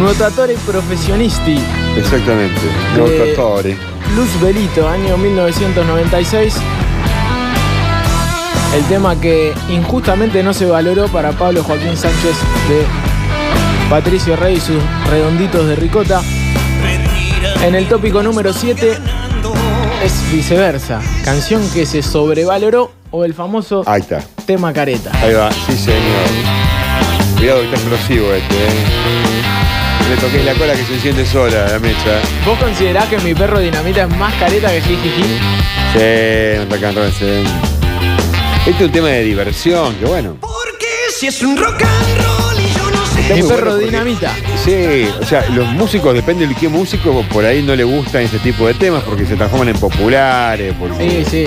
Nuotatore 0.00 0.54
Professionisti, 0.66 1.58
Exactamente. 1.94 2.58
Notatori. 2.96 3.76
Luz 4.16 4.40
Belito, 4.40 4.88
año 4.88 5.18
1996. 5.18 6.54
El 8.74 8.82
tema 8.84 9.20
que 9.20 9.52
injustamente 9.68 10.42
no 10.42 10.54
se 10.54 10.64
valoró 10.64 11.06
para 11.08 11.32
Pablo 11.32 11.62
Joaquín 11.62 11.98
Sánchez 11.98 12.34
de 12.70 12.86
Patricio 13.90 14.36
Rey 14.36 14.56
y 14.56 14.60
sus 14.60 14.78
redonditos 15.10 15.66
de 15.66 15.76
ricota. 15.76 16.22
En 17.62 17.74
el 17.74 17.86
tópico 17.86 18.22
número 18.22 18.54
7 18.54 18.96
es 20.02 20.32
viceversa. 20.32 21.02
Canción 21.26 21.68
que 21.74 21.84
se 21.84 22.02
sobrevaloró 22.02 22.90
o 23.10 23.26
el 23.26 23.34
famoso 23.34 23.82
Ahí 23.86 24.00
está. 24.00 24.22
tema 24.46 24.72
careta. 24.72 25.10
Ahí 25.20 25.34
va, 25.34 25.50
sí 25.52 25.76
señor. 25.76 26.00
Cuidado 27.36 27.60
que 27.60 27.64
está 27.66 27.76
explosivo 27.76 28.32
este, 28.32 28.54
eh. 28.54 29.39
Le 30.10 30.16
toqué 30.16 30.42
la 30.42 30.54
cola 30.54 30.74
que 30.74 30.84
se 30.84 30.94
enciende 30.94 31.24
sola 31.24 31.68
la 31.68 31.78
mecha. 31.78 32.20
¿Vos 32.44 32.58
considerás 32.58 33.06
que 33.06 33.18
mi 33.18 33.32
perro 33.32 33.60
dinamita 33.60 34.02
es 34.02 34.16
más 34.16 34.34
careta 34.34 34.68
que 34.72 34.80
Jijiji? 34.80 35.22
Sí, 35.92 36.64
rock 36.68 36.82
and 36.84 36.96
roll, 36.98 37.12
sí. 37.12 37.44
Este 38.66 38.70
es 38.70 38.80
un 38.80 38.90
tema 38.92 39.08
de 39.08 39.22
diversión, 39.22 39.94
que 39.94 40.06
bueno. 40.06 40.36
Porque 40.40 40.86
si 41.16 41.28
es 41.28 41.40
un 41.42 41.56
rock 41.56 41.82
and 41.82 42.18
roll 42.18 42.60
y 42.60 42.74
yo 42.76 42.90
no 42.90 43.06
sé. 43.06 43.20
Está 43.20 43.34
Mi 43.36 43.40
muy 43.42 43.50
perro 43.50 43.60
bueno 43.66 43.80
porque- 43.82 43.86
dinamita. 43.86 44.34
Sí, 44.64 45.08
o 45.20 45.24
sea, 45.24 45.46
los 45.50 45.68
músicos, 45.68 46.12
depende 46.12 46.46
de 46.48 46.54
qué 46.56 46.68
músico, 46.68 47.24
por 47.32 47.44
ahí 47.44 47.62
no 47.62 47.76
le 47.76 47.84
gustan 47.84 48.22
este 48.22 48.40
tipo 48.40 48.66
de 48.66 48.74
temas 48.74 49.04
porque 49.04 49.24
se 49.24 49.36
transforman 49.36 49.68
en 49.68 49.78
populares. 49.78 50.74
Porque, 50.78 51.22
Sí, 51.24 51.30
sí. 51.30 51.44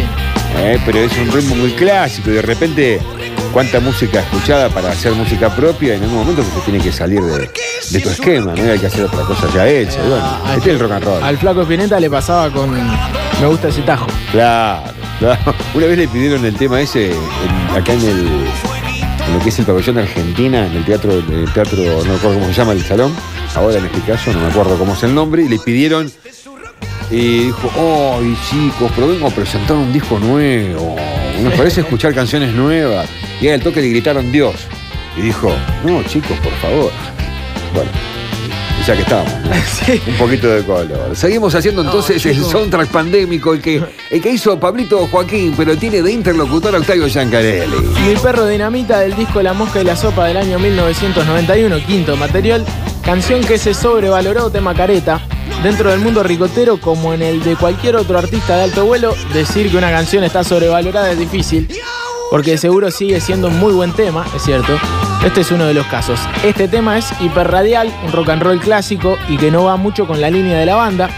eh, 0.58 0.80
pero 0.86 1.00
es 1.00 1.12
un 1.18 1.32
ritmo 1.34 1.56
muy 1.56 1.72
clásico 1.74 2.30
y 2.30 2.34
de 2.36 2.42
repente, 2.42 3.00
cuánta 3.54 3.80
música 3.80 4.20
escuchada 4.22 4.68
para 4.70 4.90
hacer 4.92 5.14
música 5.14 5.56
propia, 5.56 5.94
en 5.96 6.04
algún 6.04 6.20
momento 6.20 6.42
que 6.44 6.50
se 6.50 6.60
tiene 6.66 6.84
que 6.84 6.92
salir 6.92 7.22
de, 7.22 7.50
de 7.92 8.00
tu 8.02 8.10
esquema, 8.10 8.54
¿no? 8.56 8.66
Y 8.66 8.70
hay 8.70 8.80
que 8.80 8.88
hacer 8.88 9.06
otra 9.06 9.22
cosa 9.22 9.48
ya 9.54 9.68
hecha. 9.68 10.04
Y 10.06 10.10
bueno, 10.10 10.26
Al- 10.46 10.58
este 10.58 10.70
es 10.72 10.74
el 10.76 10.80
rock 10.80 10.92
and 10.94 11.06
roll. 11.06 11.24
Al 11.24 11.38
flaco 11.38 11.62
Espineta 11.62 12.00
le 12.00 12.10
pasaba 12.10 12.50
con 12.52 12.72
Me 12.74 13.48
gusta 13.48 13.68
ese 13.70 13.82
tajo. 13.84 14.08
Claro, 14.32 14.84
claro. 15.20 15.56
Una 15.76 15.86
vez 15.86 15.98
le 16.00 16.08
pidieron 16.08 16.44
el 16.46 16.56
tema 16.56 16.82
ese 16.82 17.12
en- 17.12 17.76
acá 17.78 17.94
en 17.94 18.02
el 18.02 18.28
en 19.28 19.34
lo 19.38 19.40
que 19.40 19.50
es 19.50 19.60
el 19.60 19.66
pabellón 19.66 19.96
de 19.96 20.02
Argentina, 20.02 20.66
en 20.68 20.74
el 20.74 20.84
teatro, 20.84 21.14
en 21.14 21.32
el 21.34 21.54
teatro, 21.54 21.78
no 21.78 22.04
me 22.12 22.16
acuerdo 22.16 22.40
cómo 22.40 22.48
se 22.48 22.54
llama 22.54 22.74
el 22.74 22.84
salón, 22.84 23.16
ahora 23.56 23.78
en 23.78 23.86
este 23.86 24.02
caso, 24.02 24.34
no 24.34 24.40
me 24.42 24.48
acuerdo 24.48 24.78
cómo 24.78 24.94
es 24.96 25.04
el 25.04 25.16
nombre, 25.16 25.44
y 25.44 25.48
le 25.48 25.60
pidieron 25.60 26.12
y 27.10 27.46
dijo, 27.46 27.72
¡ay 28.20 28.38
chicos, 28.50 28.92
pero 28.94 29.08
vengo 29.08 29.28
a 29.28 29.30
presentar 29.32 29.78
un 29.78 29.94
disco 29.94 30.20
nuevo! 30.20 30.98
Nos 31.42 31.54
parece 31.54 31.82
escuchar 31.82 32.14
canciones 32.14 32.54
nuevas. 32.54 33.10
Y 33.42 33.48
al 33.48 33.62
toque 33.62 33.82
le 33.82 33.90
gritaron 33.90 34.32
Dios. 34.32 34.56
Y 35.18 35.22
dijo, 35.22 35.54
no 35.84 36.04
chicos, 36.04 36.38
por 36.40 36.54
favor. 36.54 36.92
Bueno, 37.74 37.90
ya 38.86 38.96
que 38.96 39.02
estábamos, 39.02 39.34
¿no? 39.42 39.54
Sí. 39.86 40.02
Un 40.08 40.16
poquito 40.16 40.48
de 40.48 40.64
color. 40.64 41.16
Seguimos 41.16 41.54
haciendo 41.56 41.82
entonces 41.82 42.26
el 42.26 42.42
soundtrack 42.44 42.90
pandémico, 42.90 43.54
el 43.54 43.62
que, 43.62 43.84
el 44.10 44.22
que 44.22 44.30
hizo 44.32 44.60
Pablito 44.60 45.08
Joaquín, 45.08 45.54
pero 45.58 45.78
tiene 45.78 46.02
de 46.02 46.12
interlocutor 46.12 46.76
a 46.76 46.80
Octavio 46.80 47.08
Giancarelli. 47.08 47.76
Mi 48.06 48.16
perro 48.16 48.46
dinamita 48.46 49.00
del 49.00 49.16
disco 49.16 49.42
La 49.42 49.54
Mosca 49.54 49.82
y 49.82 49.84
la 49.84 49.96
Sopa 49.96 50.28
del 50.28 50.38
año 50.38 50.60
1991, 50.60 51.78
quinto 51.86 52.16
material, 52.16 52.66
canción 53.04 53.42
que 53.42 53.58
se 53.58 53.74
sobrevaloró, 53.74 54.50
tema 54.50 54.74
careta. 54.74 55.22
Dentro 55.64 55.92
del 55.92 56.02
mundo 56.02 56.24
ricotero, 56.24 56.76
como 56.76 57.14
en 57.14 57.22
el 57.22 57.42
de 57.42 57.56
cualquier 57.56 57.96
otro 57.96 58.18
artista 58.18 58.58
de 58.58 58.64
alto 58.64 58.86
vuelo, 58.86 59.16
decir 59.32 59.72
que 59.72 59.78
una 59.78 59.92
canción 59.92 60.26
está 60.26 60.44
sobrevalorada 60.44 61.10
es 61.12 61.18
difícil, 61.18 61.70
porque 62.30 62.58
seguro 62.58 62.92
sigue 62.92 63.22
siendo 63.22 63.48
un 63.48 63.58
muy 63.58 63.72
buen 63.72 63.94
tema, 63.94 64.26
es 64.36 64.44
cierto. 64.44 64.78
Este 65.26 65.40
es 65.40 65.52
uno 65.52 65.66
de 65.66 65.74
los 65.74 65.88
casos. 65.88 66.20
Este 66.44 66.68
tema 66.68 66.98
es 66.98 67.14
hiperradial, 67.22 67.94
un 68.04 68.12
rock 68.12 68.32
and 68.32 68.44
roll 68.44 68.60
clásico 68.60 69.18
y 69.30 69.38
que 69.38 69.52
no 69.52 69.64
va 69.64 69.78
mucho 69.78 70.06
con 70.06 70.20
la 70.20 70.30
línea 70.30 70.60
de 70.60 70.66
la 70.66 70.76
banda. 70.76 71.10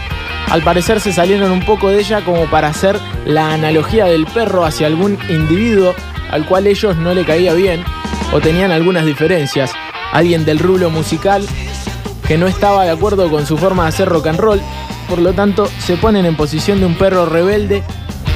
Al 0.48 0.62
parecer 0.62 1.00
se 1.00 1.12
salieron 1.12 1.50
un 1.50 1.66
poco 1.66 1.88
de 1.88 1.98
ella 1.98 2.24
como 2.24 2.48
para 2.48 2.68
hacer 2.68 3.00
la 3.24 3.52
analogía 3.52 4.04
del 4.04 4.26
perro 4.26 4.64
hacia 4.64 4.86
algún 4.86 5.18
individuo 5.28 5.92
al 6.30 6.46
cual 6.46 6.68
ellos 6.68 6.96
no 6.96 7.14
le 7.14 7.24
caía 7.24 7.52
bien 7.52 7.82
o 8.32 8.40
tenían 8.40 8.70
algunas 8.70 9.04
diferencias. 9.04 9.72
Alguien 10.12 10.44
del 10.44 10.60
rulo 10.60 10.88
musical 10.88 11.44
que 12.26 12.38
no 12.38 12.46
estaba 12.46 12.84
de 12.84 12.90
acuerdo 12.90 13.30
con 13.30 13.46
su 13.46 13.56
forma 13.56 13.84
de 13.84 13.90
hacer 13.90 14.08
rock 14.08 14.26
and 14.28 14.38
roll, 14.38 14.60
por 15.08 15.18
lo 15.18 15.32
tanto 15.32 15.68
se 15.78 15.96
ponen 15.96 16.26
en 16.26 16.36
posición 16.36 16.80
de 16.80 16.86
un 16.86 16.94
perro 16.94 17.26
rebelde 17.26 17.82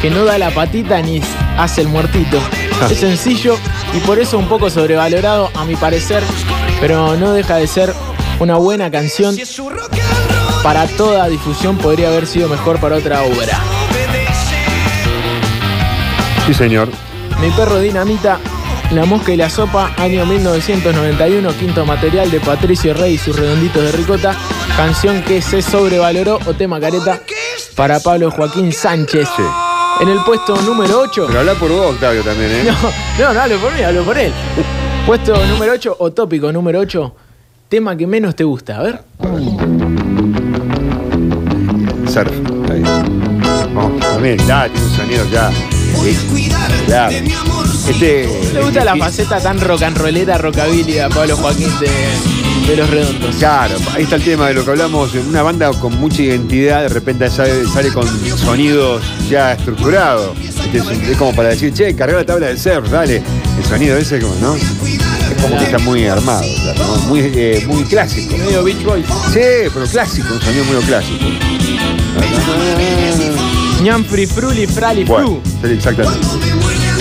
que 0.00 0.10
no 0.10 0.24
da 0.24 0.38
la 0.38 0.50
patita 0.50 1.00
ni 1.02 1.20
hace 1.58 1.82
el 1.82 1.88
muertito. 1.88 2.38
Es 2.90 2.98
sencillo 2.98 3.56
y 3.94 4.00
por 4.00 4.18
eso 4.18 4.38
un 4.38 4.48
poco 4.48 4.70
sobrevalorado 4.70 5.50
a 5.54 5.64
mi 5.64 5.76
parecer, 5.76 6.22
pero 6.80 7.16
no 7.16 7.32
deja 7.32 7.56
de 7.56 7.66
ser 7.66 7.92
una 8.38 8.56
buena 8.56 8.90
canción. 8.90 9.36
Para 10.62 10.86
toda 10.86 11.28
difusión 11.28 11.76
podría 11.78 12.08
haber 12.08 12.26
sido 12.26 12.48
mejor 12.48 12.80
para 12.80 12.96
otra 12.96 13.22
obra. 13.22 13.60
Sí, 16.46 16.54
señor. 16.54 16.88
Mi 17.40 17.50
perro 17.50 17.78
dinamita, 17.78 18.38
La 18.92 19.04
mosca 19.04 19.32
y 19.32 19.36
la 19.36 19.48
sopa, 19.48 19.94
año 19.98 20.26
1991, 20.26 21.52
quinto 21.52 21.86
material 21.86 22.28
de 22.28 22.40
Patricio 22.40 22.92
Rey 22.92 23.14
y 23.14 23.18
sus 23.18 23.36
redonditos 23.36 23.84
de 23.84 23.92
ricota, 23.92 24.36
canción 24.76 25.22
que 25.22 25.40
se 25.40 25.62
sobrevaloró 25.62 26.40
o 26.44 26.54
tema 26.54 26.80
careta 26.80 27.20
para 27.76 28.00
Pablo 28.00 28.32
Joaquín 28.32 28.72
Sánchez. 28.72 29.28
Sí. 29.36 29.42
En 30.00 30.08
el 30.08 30.18
puesto 30.24 30.56
número 30.62 31.02
8. 31.02 31.24
Pero 31.28 31.38
habla 31.38 31.54
por 31.54 31.70
vos, 31.70 31.92
Octavio, 31.92 32.22
también, 32.24 32.50
¿eh? 32.50 32.64
No, 33.18 33.28
no, 33.28 33.34
no 33.34 33.40
hablo 33.40 33.58
por 33.58 33.72
mí, 33.72 33.82
hablo 33.82 34.02
por 34.02 34.18
él. 34.18 34.32
Puesto 35.06 35.36
número 35.46 35.72
8 35.72 35.96
o 35.98 36.10
tópico 36.10 36.52
número 36.52 36.80
8, 36.80 37.14
tema 37.68 37.96
que 37.96 38.08
menos 38.08 38.34
te 38.34 38.42
gusta. 38.42 38.78
A 38.78 38.82
ver. 38.82 39.02
Surf. 42.08 42.32
Ahí. 42.70 42.82
Vamos, 43.72 44.00
también, 44.00 44.36
ya, 44.38 44.68
tiene 44.68 44.84
un 44.84 44.92
sonido 44.96 45.24
ya. 45.30 45.52
Voy 45.94 46.14
a 46.14 46.30
cuidar 46.30 46.72
claro. 46.86 47.12
de 47.12 47.22
mi 47.22 47.32
amor. 47.32 47.66
Este. 47.88 48.28
¿Te 48.52 48.60
gusta 48.62 48.84
la 48.84 48.96
faceta 48.96 49.40
tan 49.40 49.60
rock 49.60 49.82
and 49.82 49.96
rollera, 49.96 50.38
rockabilly 50.38 50.92
de 50.92 51.08
Pablo 51.08 51.36
Joaquín 51.36 51.70
de, 51.80 52.68
de 52.68 52.76
Los 52.76 52.90
Redondos? 52.90 53.36
Claro, 53.36 53.76
ahí 53.94 54.04
está 54.04 54.16
el 54.16 54.22
tema 54.22 54.48
de 54.48 54.54
lo 54.54 54.64
que 54.64 54.70
hablamos, 54.70 55.14
una 55.14 55.42
banda 55.42 55.70
con 55.72 55.98
mucha 55.98 56.22
identidad, 56.22 56.82
de 56.82 56.88
repente 56.88 57.30
sale, 57.30 57.66
sale 57.66 57.92
con 57.92 58.06
sonidos 58.38 59.02
ya 59.28 59.52
estructurados. 59.52 60.36
Este 60.72 60.78
es, 61.12 61.16
como 61.16 61.34
para 61.34 61.48
decir, 61.48 61.72
che, 61.72 61.94
carga 61.96 62.18
la 62.18 62.26
tabla 62.26 62.48
del 62.48 62.58
surf, 62.58 62.88
dale. 62.90 63.22
El 63.58 63.64
sonido 63.64 63.96
ese, 63.96 64.20
como, 64.20 64.34
¿no? 64.36 64.54
Es 64.54 65.42
como 65.42 65.58
que 65.58 65.64
está 65.64 65.78
muy 65.78 66.06
armado, 66.06 66.44
muy, 67.08 67.20
eh, 67.20 67.64
muy 67.66 67.84
clásico. 67.84 68.36
Medio 68.36 68.62
Beach 68.64 68.82
Boys. 68.84 69.06
Sí, 69.32 69.68
pero 69.72 69.86
clásico, 69.86 70.34
un 70.34 70.40
sonido 70.40 70.64
muy 70.64 70.82
clásico. 70.82 71.24
Free 74.08 74.26
Fruli 74.26 74.66
Frali 74.66 75.04
Bueno, 75.04 75.40
Fru, 75.60 75.68
sí, 75.68 75.72
exactamente. 75.74 76.18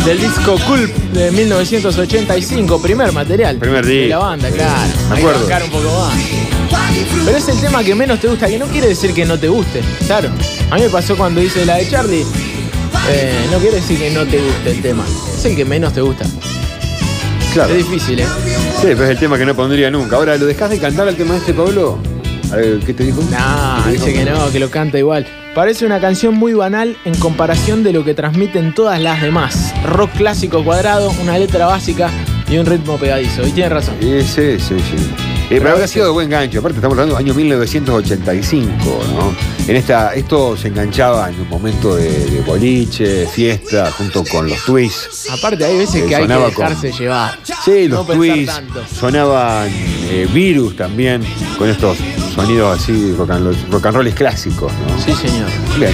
del 0.06 0.20
disco 0.20 0.58
Culp 0.66 0.90
de 1.14 1.30
1985, 1.32 2.82
primer 2.82 3.12
material. 3.12 3.58
Primer 3.58 3.86
De 3.86 3.92
disco, 4.04 4.10
la 4.10 4.18
banda, 4.20 4.48
sí. 4.48 4.54
claro. 4.56 4.72
Me 4.80 4.86
Hay 4.86 5.10
que 5.10 5.20
acuerdo. 5.28 5.40
bancar 5.42 5.64
un 5.64 5.70
poco 5.72 6.00
más. 6.00 6.14
Pero 7.26 7.38
es 7.38 7.48
el 7.50 7.60
tema 7.60 7.84
que 7.84 7.96
menos 7.96 8.20
te 8.20 8.28
gusta, 8.30 8.48
que 8.48 8.58
no 8.58 8.66
quiere 8.68 8.88
decir 8.88 9.14
que 9.14 9.26
no 9.26 9.38
te 9.38 9.50
guste, 9.50 9.82
claro. 10.08 10.30
A 10.72 10.76
mí 10.76 10.82
me 10.84 10.90
pasó 10.90 11.18
cuando 11.18 11.42
hice 11.42 11.66
la 11.66 11.76
de 11.76 11.90
Charlie. 11.90 12.26
eh, 13.10 13.48
no 13.52 13.58
quiere 13.60 13.78
decir 13.78 13.98
que 14.00 14.10
no 14.12 14.26
te 14.26 14.38
guste 14.40 14.72
el 14.72 14.82
tema, 14.82 15.04
es 15.38 15.44
el 15.46 15.56
que 15.58 15.66
menos 15.66 15.92
te 15.94 16.02
gusta. 16.02 16.26
Claro. 17.54 17.72
Es 17.74 17.78
difícil, 17.90 18.20
¿eh? 18.20 18.26
Sí, 18.80 18.84
pero 18.90 19.04
es 19.06 19.10
el 19.10 19.20
tema 19.20 19.38
que 19.38 19.46
no 19.46 19.56
pondría 19.56 19.90
nunca. 19.92 20.16
Ahora, 20.16 20.38
¿lo 20.38 20.46
dejás 20.46 20.70
de 20.70 20.78
cantar 20.80 21.08
al 21.08 21.16
tema 21.16 21.36
este, 21.36 21.54
Pablo? 21.54 21.98
¿Qué 22.86 22.94
te 22.94 23.04
dijo? 23.04 23.22
No, 23.22 23.28
¿Qué 23.28 23.84
te 23.84 23.92
dijo? 23.92 24.06
dice 24.06 24.14
que 24.14 24.26
no, 24.32 24.52
que 24.52 24.60
lo 24.60 24.70
canta 24.70 24.98
igual. 25.00 25.26
Parece 25.56 25.86
una 25.86 26.00
canción 26.00 26.36
muy 26.36 26.54
banal 26.54 26.96
en 27.06 27.16
comparación 27.16 27.84
de 27.84 27.92
lo 27.92 28.06
que 28.06 28.14
transmiten 28.14 28.74
todas 28.74 29.00
las 29.02 29.22
demás. 29.22 29.74
Rock 29.84 30.12
clásico 30.18 30.64
cuadrado, 30.64 31.12
una 31.22 31.38
letra 31.38 31.66
básica 31.66 32.10
y 32.50 32.58
un 32.58 32.66
ritmo 32.66 32.98
pegadizo. 32.98 33.46
Y 33.46 33.52
tiene 33.52 33.70
razón. 33.70 33.96
Sí, 34.00 34.22
sí, 34.22 34.60
sí. 34.60 34.76
sí. 34.80 34.96
Eh, 35.52 35.58
pero 35.58 35.72
habrá 35.72 35.88
sido 35.88 36.06
de 36.06 36.12
buen 36.12 36.30
gancho. 36.30 36.60
Aparte, 36.60 36.78
estamos 36.78 36.94
hablando 36.96 37.16
del 37.18 37.26
año 37.26 37.34
1985, 37.34 38.72
¿no? 39.16 39.34
En 39.68 39.76
esta, 39.76 40.14
esto 40.14 40.56
se 40.56 40.68
enganchaba 40.68 41.28
en 41.30 41.40
un 41.42 41.50
momento 41.50 41.96
de, 41.96 42.12
de 42.28 42.42
boliche, 42.42 43.26
fiesta, 43.26 43.92
junto 43.92 44.24
con 44.26 44.48
los 44.48 44.64
twists. 44.64 45.28
Aparte, 45.32 45.66
hay 45.66 45.78
veces 45.80 46.04
Eh, 46.04 46.06
que 46.08 46.16
hay 46.16 46.28
que 46.28 46.34
con- 46.36 46.46
dejarse 46.50 46.92
llevar. 46.92 47.40
Sí, 47.66 47.88
No 47.90 47.98
los 47.98 48.06
pensar 48.08 48.64
twists. 48.64 48.98
Sonaban 49.00 49.68
eh, 50.12 50.28
virus 50.32 50.76
también, 50.76 51.24
con 51.58 51.68
estos 51.68 51.98
sonidos 52.42 52.80
así, 52.80 53.14
rock 53.18 53.32
and, 53.32 53.46
roll- 53.48 53.72
rock 53.72 53.86
and 53.88 53.96
rolls 53.98 54.16
clásicos, 54.16 54.72
¿no? 54.88 54.98
Sí, 55.04 55.14
señor. 55.14 55.48
Bien. 55.78 55.92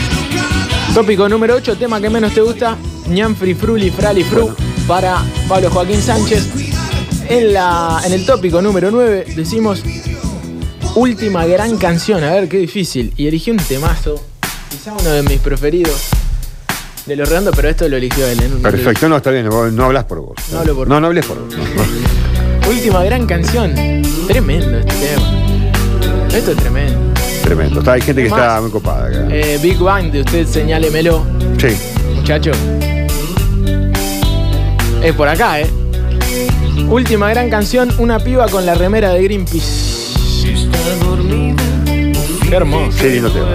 Tópico 0.94 1.28
número 1.28 1.56
8, 1.56 1.76
tema 1.78 2.00
que 2.00 2.10
menos 2.10 2.34
te 2.34 2.42
gusta. 2.42 2.78
Ñan 3.10 3.36
Free 3.36 3.54
Fruli 3.56 3.90
Frali 3.90 4.24
Fru 4.24 4.42
Bueno. 4.42 4.56
para 4.88 5.24
Pablo 5.48 5.70
Joaquín 5.72 6.02
Sánchez. 6.02 6.48
En, 7.30 7.54
la, 7.54 8.00
en 8.06 8.14
el 8.14 8.26
tópico 8.26 8.62
número 8.62 8.92
9 8.92 9.26
decimos 9.36 9.82
última 10.96 11.46
gran 11.48 11.78
canción. 11.78 12.24
A 12.24 12.32
ver, 12.32 12.48
qué 12.48 12.58
difícil. 12.58 13.12
Y 13.18 13.28
elegí 13.28 13.50
un 13.52 13.58
temazo. 13.58 14.24
Quizá 14.70 14.94
uno 14.94 15.10
de 15.10 15.24
mis 15.24 15.40
preferidos. 15.40 16.10
De 17.08 17.16
los 17.16 17.28
redondos, 17.28 17.54
pero 17.56 17.70
esto 17.70 17.88
lo 17.90 17.98
eligió 17.98 18.26
él. 18.28 18.40
¿eh? 18.40 18.50
Perfecto, 18.62 19.08
no, 19.10 19.18
está 19.18 19.30
bien, 19.32 19.48
no 19.48 19.84
hablas 19.86 20.06
por 20.06 20.20
vos. 20.22 20.36
No 20.52 20.60
hablo 20.60 20.76
por 20.76 20.88
No, 20.88 21.00
no 21.00 21.08
hables 21.08 21.26
por 21.26 21.40
vos. 21.40 21.54
Última 22.70 23.04
gran 23.04 23.26
canción. 23.28 23.74
Tremendo 24.28 24.80
este 24.80 24.94
tema. 24.94 25.35
Esto 26.36 26.52
es 26.52 26.58
tremendo. 26.58 27.00
Tremendo. 27.44 27.80
Está, 27.80 27.94
hay 27.94 28.02
gente 28.02 28.24
que 28.24 28.30
Más. 28.30 28.40
está 28.40 28.62
muy 28.62 28.72
copada 28.72 29.08
acá. 29.08 29.28
Eh, 29.30 29.60
Big 29.62 29.78
Bang 29.78 30.12
de 30.12 30.22
usted, 30.22 30.46
señálemelo. 30.48 31.24
Sí. 31.58 31.68
Muchacho. 32.16 32.52
Es 35.02 35.14
por 35.14 35.28
acá, 35.28 35.62
¿eh? 35.62 35.70
Última 36.90 37.30
gran 37.30 37.50
canción, 37.50 37.92
una 38.00 38.20
piba 38.20 38.48
con 38.50 38.66
la 38.66 38.74
remera 38.76 39.12
de 39.14 39.24
Greenpeace. 39.24 40.16
Qué 42.50 42.56
hermoso. 42.56 42.98
Qué 43.00 43.10
lindo 43.10 43.32
tema. 43.32 43.48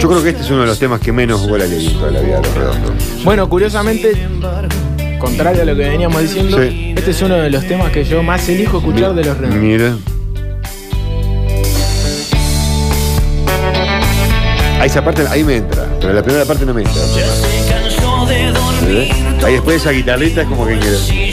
Yo 0.00 0.08
creo 0.08 0.22
que 0.22 0.30
este 0.30 0.42
es 0.42 0.50
uno 0.50 0.60
de 0.62 0.66
los 0.66 0.78
temas 0.78 1.00
que 1.00 1.12
menos 1.12 1.48
bola 1.48 1.64
le 1.66 1.86
en 1.86 1.92
toda 1.94 2.10
la 2.10 2.20
vida 2.20 2.38
a 2.38 2.42
los 2.42 2.54
redondos. 2.54 2.94
Bueno, 3.24 3.48
curiosamente, 3.48 4.26
contrario 5.18 5.62
a 5.62 5.64
lo 5.64 5.76
que 5.76 5.88
veníamos 5.88 6.20
diciendo, 6.22 6.58
Sí. 6.60 6.94
este 6.96 7.10
es 7.12 7.22
uno 7.22 7.36
de 7.36 7.50
los 7.50 7.66
temas 7.66 7.92
que 7.92 8.04
yo 8.04 8.22
más 8.22 8.48
elijo 8.48 8.78
escuchar 8.78 9.14
de 9.14 9.24
los 9.24 9.36
redondos. 9.38 9.62
Mira. 9.62 9.94
A 14.82 14.86
esa 14.86 15.00
parte, 15.04 15.24
ahí 15.30 15.44
me 15.44 15.58
entra, 15.58 15.86
pero 16.00 16.12
la 16.12 16.24
primera 16.24 16.44
parte 16.44 16.66
no 16.66 16.74
me 16.74 16.82
entra. 16.82 17.00
¿Eh? 18.88 19.12
Ahí 19.44 19.52
después 19.52 19.76
esa 19.76 19.92
guitarrita 19.92 20.42
es 20.42 20.48
como 20.48 20.66
que 20.66 20.76
quiere. 20.76 21.31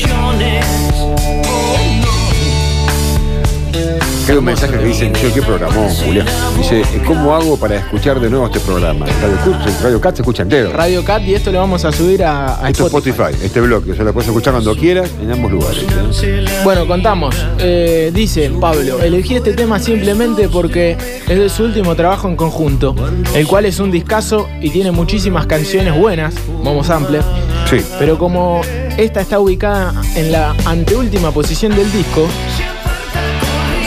Hay 4.28 4.36
un 4.36 4.44
mensaje 4.46 4.78
que 4.78 4.86
dice, 4.86 5.12
yo 5.24 5.34
qué 5.34 5.42
programó, 5.42 5.90
Julián. 5.90 6.26
Dice, 6.58 6.84
¿cómo 7.06 7.34
hago 7.36 7.58
para 7.58 7.78
escuchar 7.78 8.20
de 8.20 8.30
nuevo 8.30 8.46
este 8.46 8.60
programa? 8.60 9.06
Radio 9.08 9.38
Cut, 9.44 9.82
Radio 9.82 10.02
Cat 10.02 10.16
se 10.18 10.22
escucha 10.22 10.44
entero. 10.44 10.72
Radio 10.72 11.04
Cat 11.04 11.24
y 11.24 11.34
esto 11.34 11.52
lo 11.52 11.58
vamos 11.60 11.84
a 11.84 11.92
subir 11.92 12.24
a, 12.24 12.64
a 12.64 12.70
Esto 12.70 12.84
es 12.86 12.94
Spotify. 12.94 13.22
Spotify, 13.22 13.46
este 13.46 13.62
bloque, 13.62 13.92
o 13.92 13.96
sea, 13.96 14.04
lo 14.06 14.14
puedes 14.14 14.28
escuchar 14.28 14.54
cuando 14.54 14.76
quieras, 14.76 15.10
en 15.20 15.32
ambos 15.32 15.52
lugares. 15.52 15.84
¿eh? 16.24 16.46
Bueno, 16.64 16.86
contamos. 16.88 17.36
Eh, 17.58 18.12
dice 18.14 18.52
Pablo, 18.62 19.02
elegí 19.02 19.36
este 19.36 19.54
tema 19.54 19.80
simplemente 19.80 20.48
porque 20.48 20.96
es 21.28 21.40
de 21.40 21.50
su 21.50 21.64
último 21.64 21.96
trabajo 21.96 22.28
en 22.28 22.36
conjunto, 22.36 22.96
el 23.34 23.48
cual 23.48 23.66
es 23.66 23.80
un 23.80 23.90
discazo 23.90 24.48
y 24.62 24.70
tiene 24.70 24.92
muchísimas 24.92 25.48
canciones 25.48 25.96
buenas, 25.98 26.36
Momo 26.62 26.84
Sample, 26.84 27.22
Sí. 27.68 27.78
pero 27.98 28.18
como 28.20 28.62
esta 28.98 29.22
está 29.22 29.40
ubicada 29.40 29.94
en 30.16 30.32
la 30.32 30.56
anteúltima 30.66 31.32
posición 31.32 31.76
del 31.76 31.92
disco, 31.92 32.28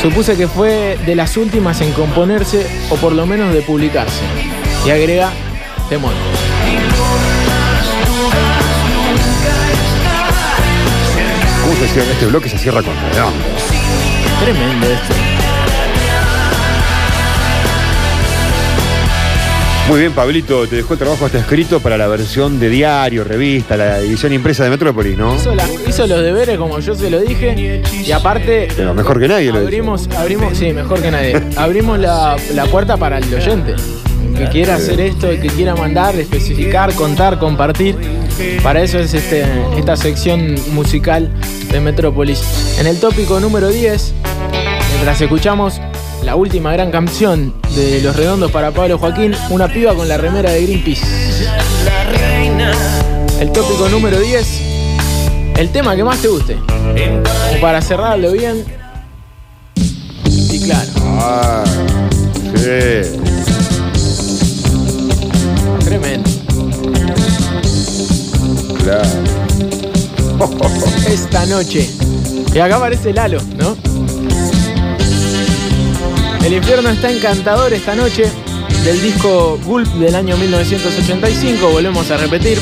supuse 0.03 0.37
que 0.37 0.49
fue 0.49 0.99
de 1.07 1.15
las 1.15 1.37
últimas 1.37 1.81
en 1.81 1.93
componerse 1.93 2.67
o 2.91 2.97
por 2.97 3.12
lo 3.12 3.25
menos 3.25 3.55
de 3.55 3.62
publicarse. 3.62 4.25
Y 4.85 4.91
agrega, 4.91 5.31
temor. 5.88 6.12
¿Cómo 11.62 11.77
se 11.77 11.88
cierra? 11.88 12.11
Este 12.11 12.27
bloque 12.27 12.49
se 12.49 12.59
cierra 12.59 12.83
con 12.83 12.95
redondo. 12.97 13.45
Tremendo 14.41 14.87
esto. 14.88 15.32
Muy 19.88 20.01
bien, 20.01 20.12
Pablito, 20.12 20.66
te 20.66 20.77
dejó 20.77 20.95
el 20.95 20.99
trabajo 20.99 21.27
hasta 21.27 21.38
escrito 21.38 21.81
para 21.81 21.99
la 21.99 22.07
versión 22.07 22.59
de 22.59 22.71
diario, 22.71 23.25
revista, 23.25 23.77
la 23.77 23.99
edición 23.99 24.33
impresa 24.33 24.64
de 24.64 24.71
Metrópolis, 24.71 25.18
¿no? 25.18 25.35
Hizo, 25.35 25.55
la- 25.55 25.66
hizo 25.87 26.07
los 26.07 26.23
deberes 26.23 26.57
como 26.57 26.79
yo 26.79 26.95
se 26.95 27.11
lo 27.11 27.18
dije 27.21 27.83
y 28.07 28.11
aparte 28.12 28.68
Pero 28.75 28.95
mejor 28.95 29.21
que 29.21 29.29
nadie 29.29 29.47
lo 29.51 29.59
hizo. 29.59 29.66
abrimos, 29.66 30.09
abrimos, 30.16 30.57
sí, 30.57 30.73
mejor 30.73 31.03
que 31.03 31.11
nadie. 31.11 31.42
Abrimos 31.57 31.99
la, 31.99 32.37
la 32.55 32.64
puerta 32.66 32.97
para 32.97 33.18
el 33.18 33.35
oyente. 33.35 33.75
Que 34.38 34.49
quiera 34.49 34.77
hacer 34.77 34.99
esto, 35.01 35.29
que 35.29 35.49
quiera 35.49 35.75
mandar, 35.75 36.14
especificar, 36.16 36.95
contar, 36.95 37.38
compartir. 37.38 37.97
Para 38.62 38.83
eso 38.83 38.99
es 38.99 39.12
este, 39.12 39.45
esta 39.77 39.97
sección 39.97 40.55
musical 40.71 41.29
de 41.71 41.81
Metrópolis. 41.81 42.40
En 42.79 42.87
el 42.87 42.99
tópico 42.99 43.40
número 43.40 43.68
10, 43.68 44.14
mientras 44.95 45.21
escuchamos 45.21 45.81
la 46.23 46.37
última 46.37 46.73
gran 46.73 46.91
canción 46.91 47.53
de 47.75 48.01
Los 48.01 48.15
Redondos 48.17 48.51
para 48.53 48.71
Pablo 48.71 48.99
Joaquín, 48.99 49.35
una 49.51 49.69
piba 49.69 49.95
con 49.95 50.09
la 50.09 50.17
remera 50.17 50.51
de 50.53 50.63
Greenpeace. 50.63 51.03
El 53.41 53.51
tópico 53.51 53.89
número 53.89 54.21
10, 54.21 54.47
el 55.57 55.71
tema 55.71 55.97
que 55.97 56.05
más 56.05 56.19
te 56.21 56.29
guste. 56.29 56.57
Como 56.57 57.61
para 57.61 57.83
cerrarlo 57.83 58.33
bien. 58.33 58.65
Y 60.25 60.61
claro, 60.61 60.91
Ah, 61.25 61.65
sí. 62.55 63.19
tremendo. 65.85 66.31
Claro. 68.85 69.09
Esta 71.09 71.47
noche. 71.47 71.91
Y 72.55 72.59
acá 72.59 72.77
aparece 72.77 73.13
Lalo, 73.13 73.41
¿no? 73.57 73.77
El 76.44 76.55
infierno 76.55 76.90
está 76.90 77.11
encantador 77.11 77.72
esta 77.72 77.94
noche. 77.94 78.24
Del 78.85 79.00
disco 79.00 79.61
Gulp 79.64 79.87
del 79.94 80.16
año 80.16 80.37
1985, 80.37 81.68
volvemos 81.70 82.11
a 82.11 82.16
repetir. 82.16 82.59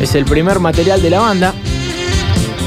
Es 0.00 0.14
el 0.14 0.24
primer 0.24 0.60
material 0.60 1.02
de 1.02 1.10
la 1.10 1.20
banda. 1.20 1.54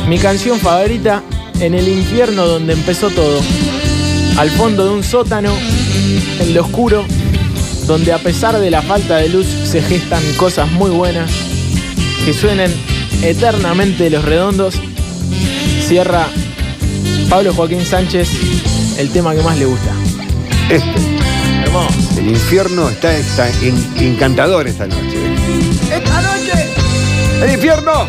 Mi 0.08 0.19
canción 0.19 0.60
favorita, 0.60 1.23
En 1.60 1.73
el 1.73 1.88
infierno 1.88 2.45
donde 2.45 2.73
empezó 2.73 3.10
todo. 3.10 3.41
Al 4.38 4.51
fondo 4.51 4.86
de 4.86 4.91
un 4.91 5.03
sótano, 5.03 5.51
en 6.39 6.53
lo 6.53 6.62
oscuro, 6.62 7.05
donde 7.88 8.12
a 8.13 8.19
pesar 8.19 8.60
de 8.60 8.69
la 8.69 8.81
falta 8.81 9.17
de 9.17 9.29
luz 9.29 9.47
se 9.47 9.81
gestan 9.81 10.21
cosas 10.38 10.71
muy 10.71 10.91
buenas. 10.91 11.31
Que 12.23 12.34
suenen 12.34 12.71
eternamente 13.23 14.10
los 14.10 14.23
redondos. 14.23 14.75
Cierra 15.88 16.27
Pablo 17.29 17.53
Joaquín 17.53 17.86
Sánchez 17.86 18.29
el 18.97 19.10
tema 19.10 19.34
que 19.34 19.41
más 19.41 19.58
le 19.58 19.65
gusta. 19.65 20.05
Este, 20.69 20.99
Hermoso. 21.63 22.19
el 22.19 22.28
infierno 22.30 22.89
está, 22.89 23.15
está 23.15 23.47
en- 23.62 23.86
encantador 23.99 24.67
esta 24.67 24.88
noche. 24.88 25.17
¡Esta 25.93 26.21
noche! 26.21 26.65
¡El 27.43 27.51
infierno! 27.54 28.08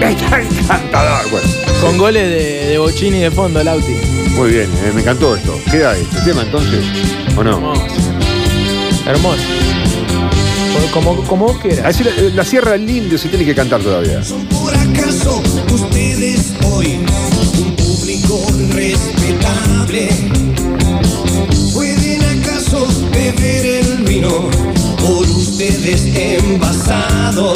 Está 0.00 0.40
encantador. 0.40 1.30
Bueno, 1.30 1.46
Con 1.80 1.98
goles 1.98 2.28
de, 2.28 2.66
de 2.68 2.78
Bochini 2.78 3.18
de 3.20 3.30
fondo, 3.30 3.62
Lauti. 3.62 3.92
muy 4.36 4.50
bien, 4.50 4.70
eh, 4.84 4.92
me 4.94 5.02
encantó 5.02 5.36
esto. 5.36 5.58
¿Queda 5.70 5.96
este 5.96 6.20
tema 6.22 6.42
entonces? 6.42 6.84
¿O 7.36 7.44
no? 7.44 7.52
Hermoso. 7.56 7.82
Hermoso. 9.06 9.42
Como, 10.92 11.16
como 11.24 11.46
vos 11.46 11.58
quieras. 11.58 11.86
Así 11.86 12.04
la, 12.04 12.10
la 12.34 12.44
sierra 12.44 12.76
lindo 12.76 13.16
se 13.18 13.28
tiene 13.28 13.44
que 13.44 13.54
cantar 13.54 13.80
todavía. 13.80 14.22
¿Son 14.22 14.44
por 14.46 14.72
acaso 14.74 15.42
ustedes 15.72 16.52
hoy 16.64 16.98
un 17.58 17.76
público 17.76 18.40
respetable? 18.72 20.08
¿Pueden 23.34 23.36
acaso 23.36 23.42
beber 23.42 23.66
el 23.66 24.04
vino 24.04 24.50
por 24.98 25.22
ustedes 25.22 26.04
envasado? 26.14 27.54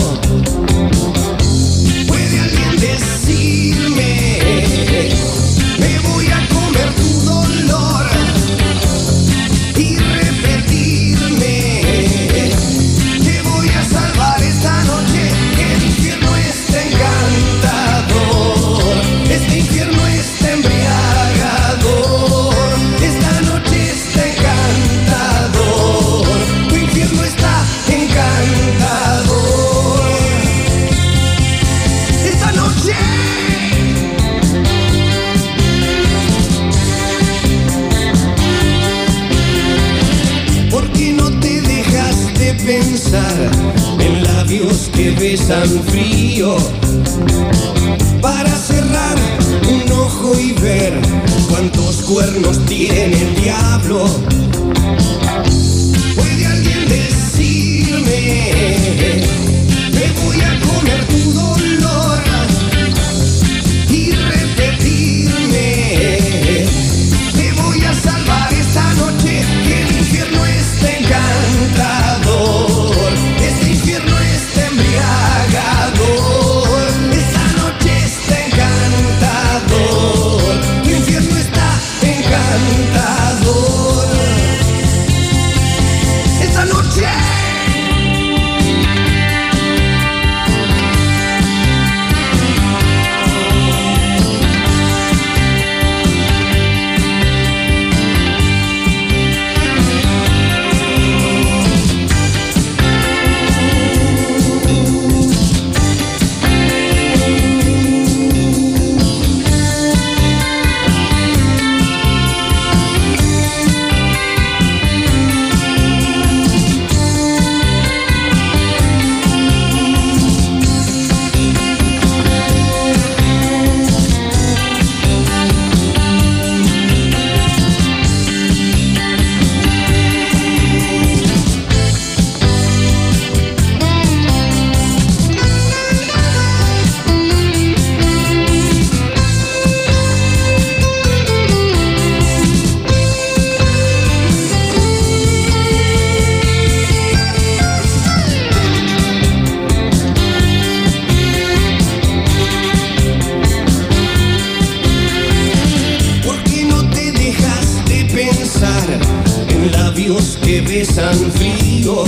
que 160.17 160.63
besan 160.63 161.31
frío. 161.33 162.03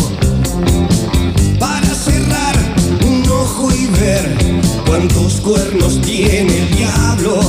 Para 1.58 1.94
cerrar 1.94 2.56
un 3.04 3.28
ojo 3.28 3.68
y 3.74 3.86
ver 3.88 4.38
cuántos 4.86 5.34
cuernos 5.42 6.00
tiene 6.00 6.60
el 6.60 6.76
diablo. 6.76 7.40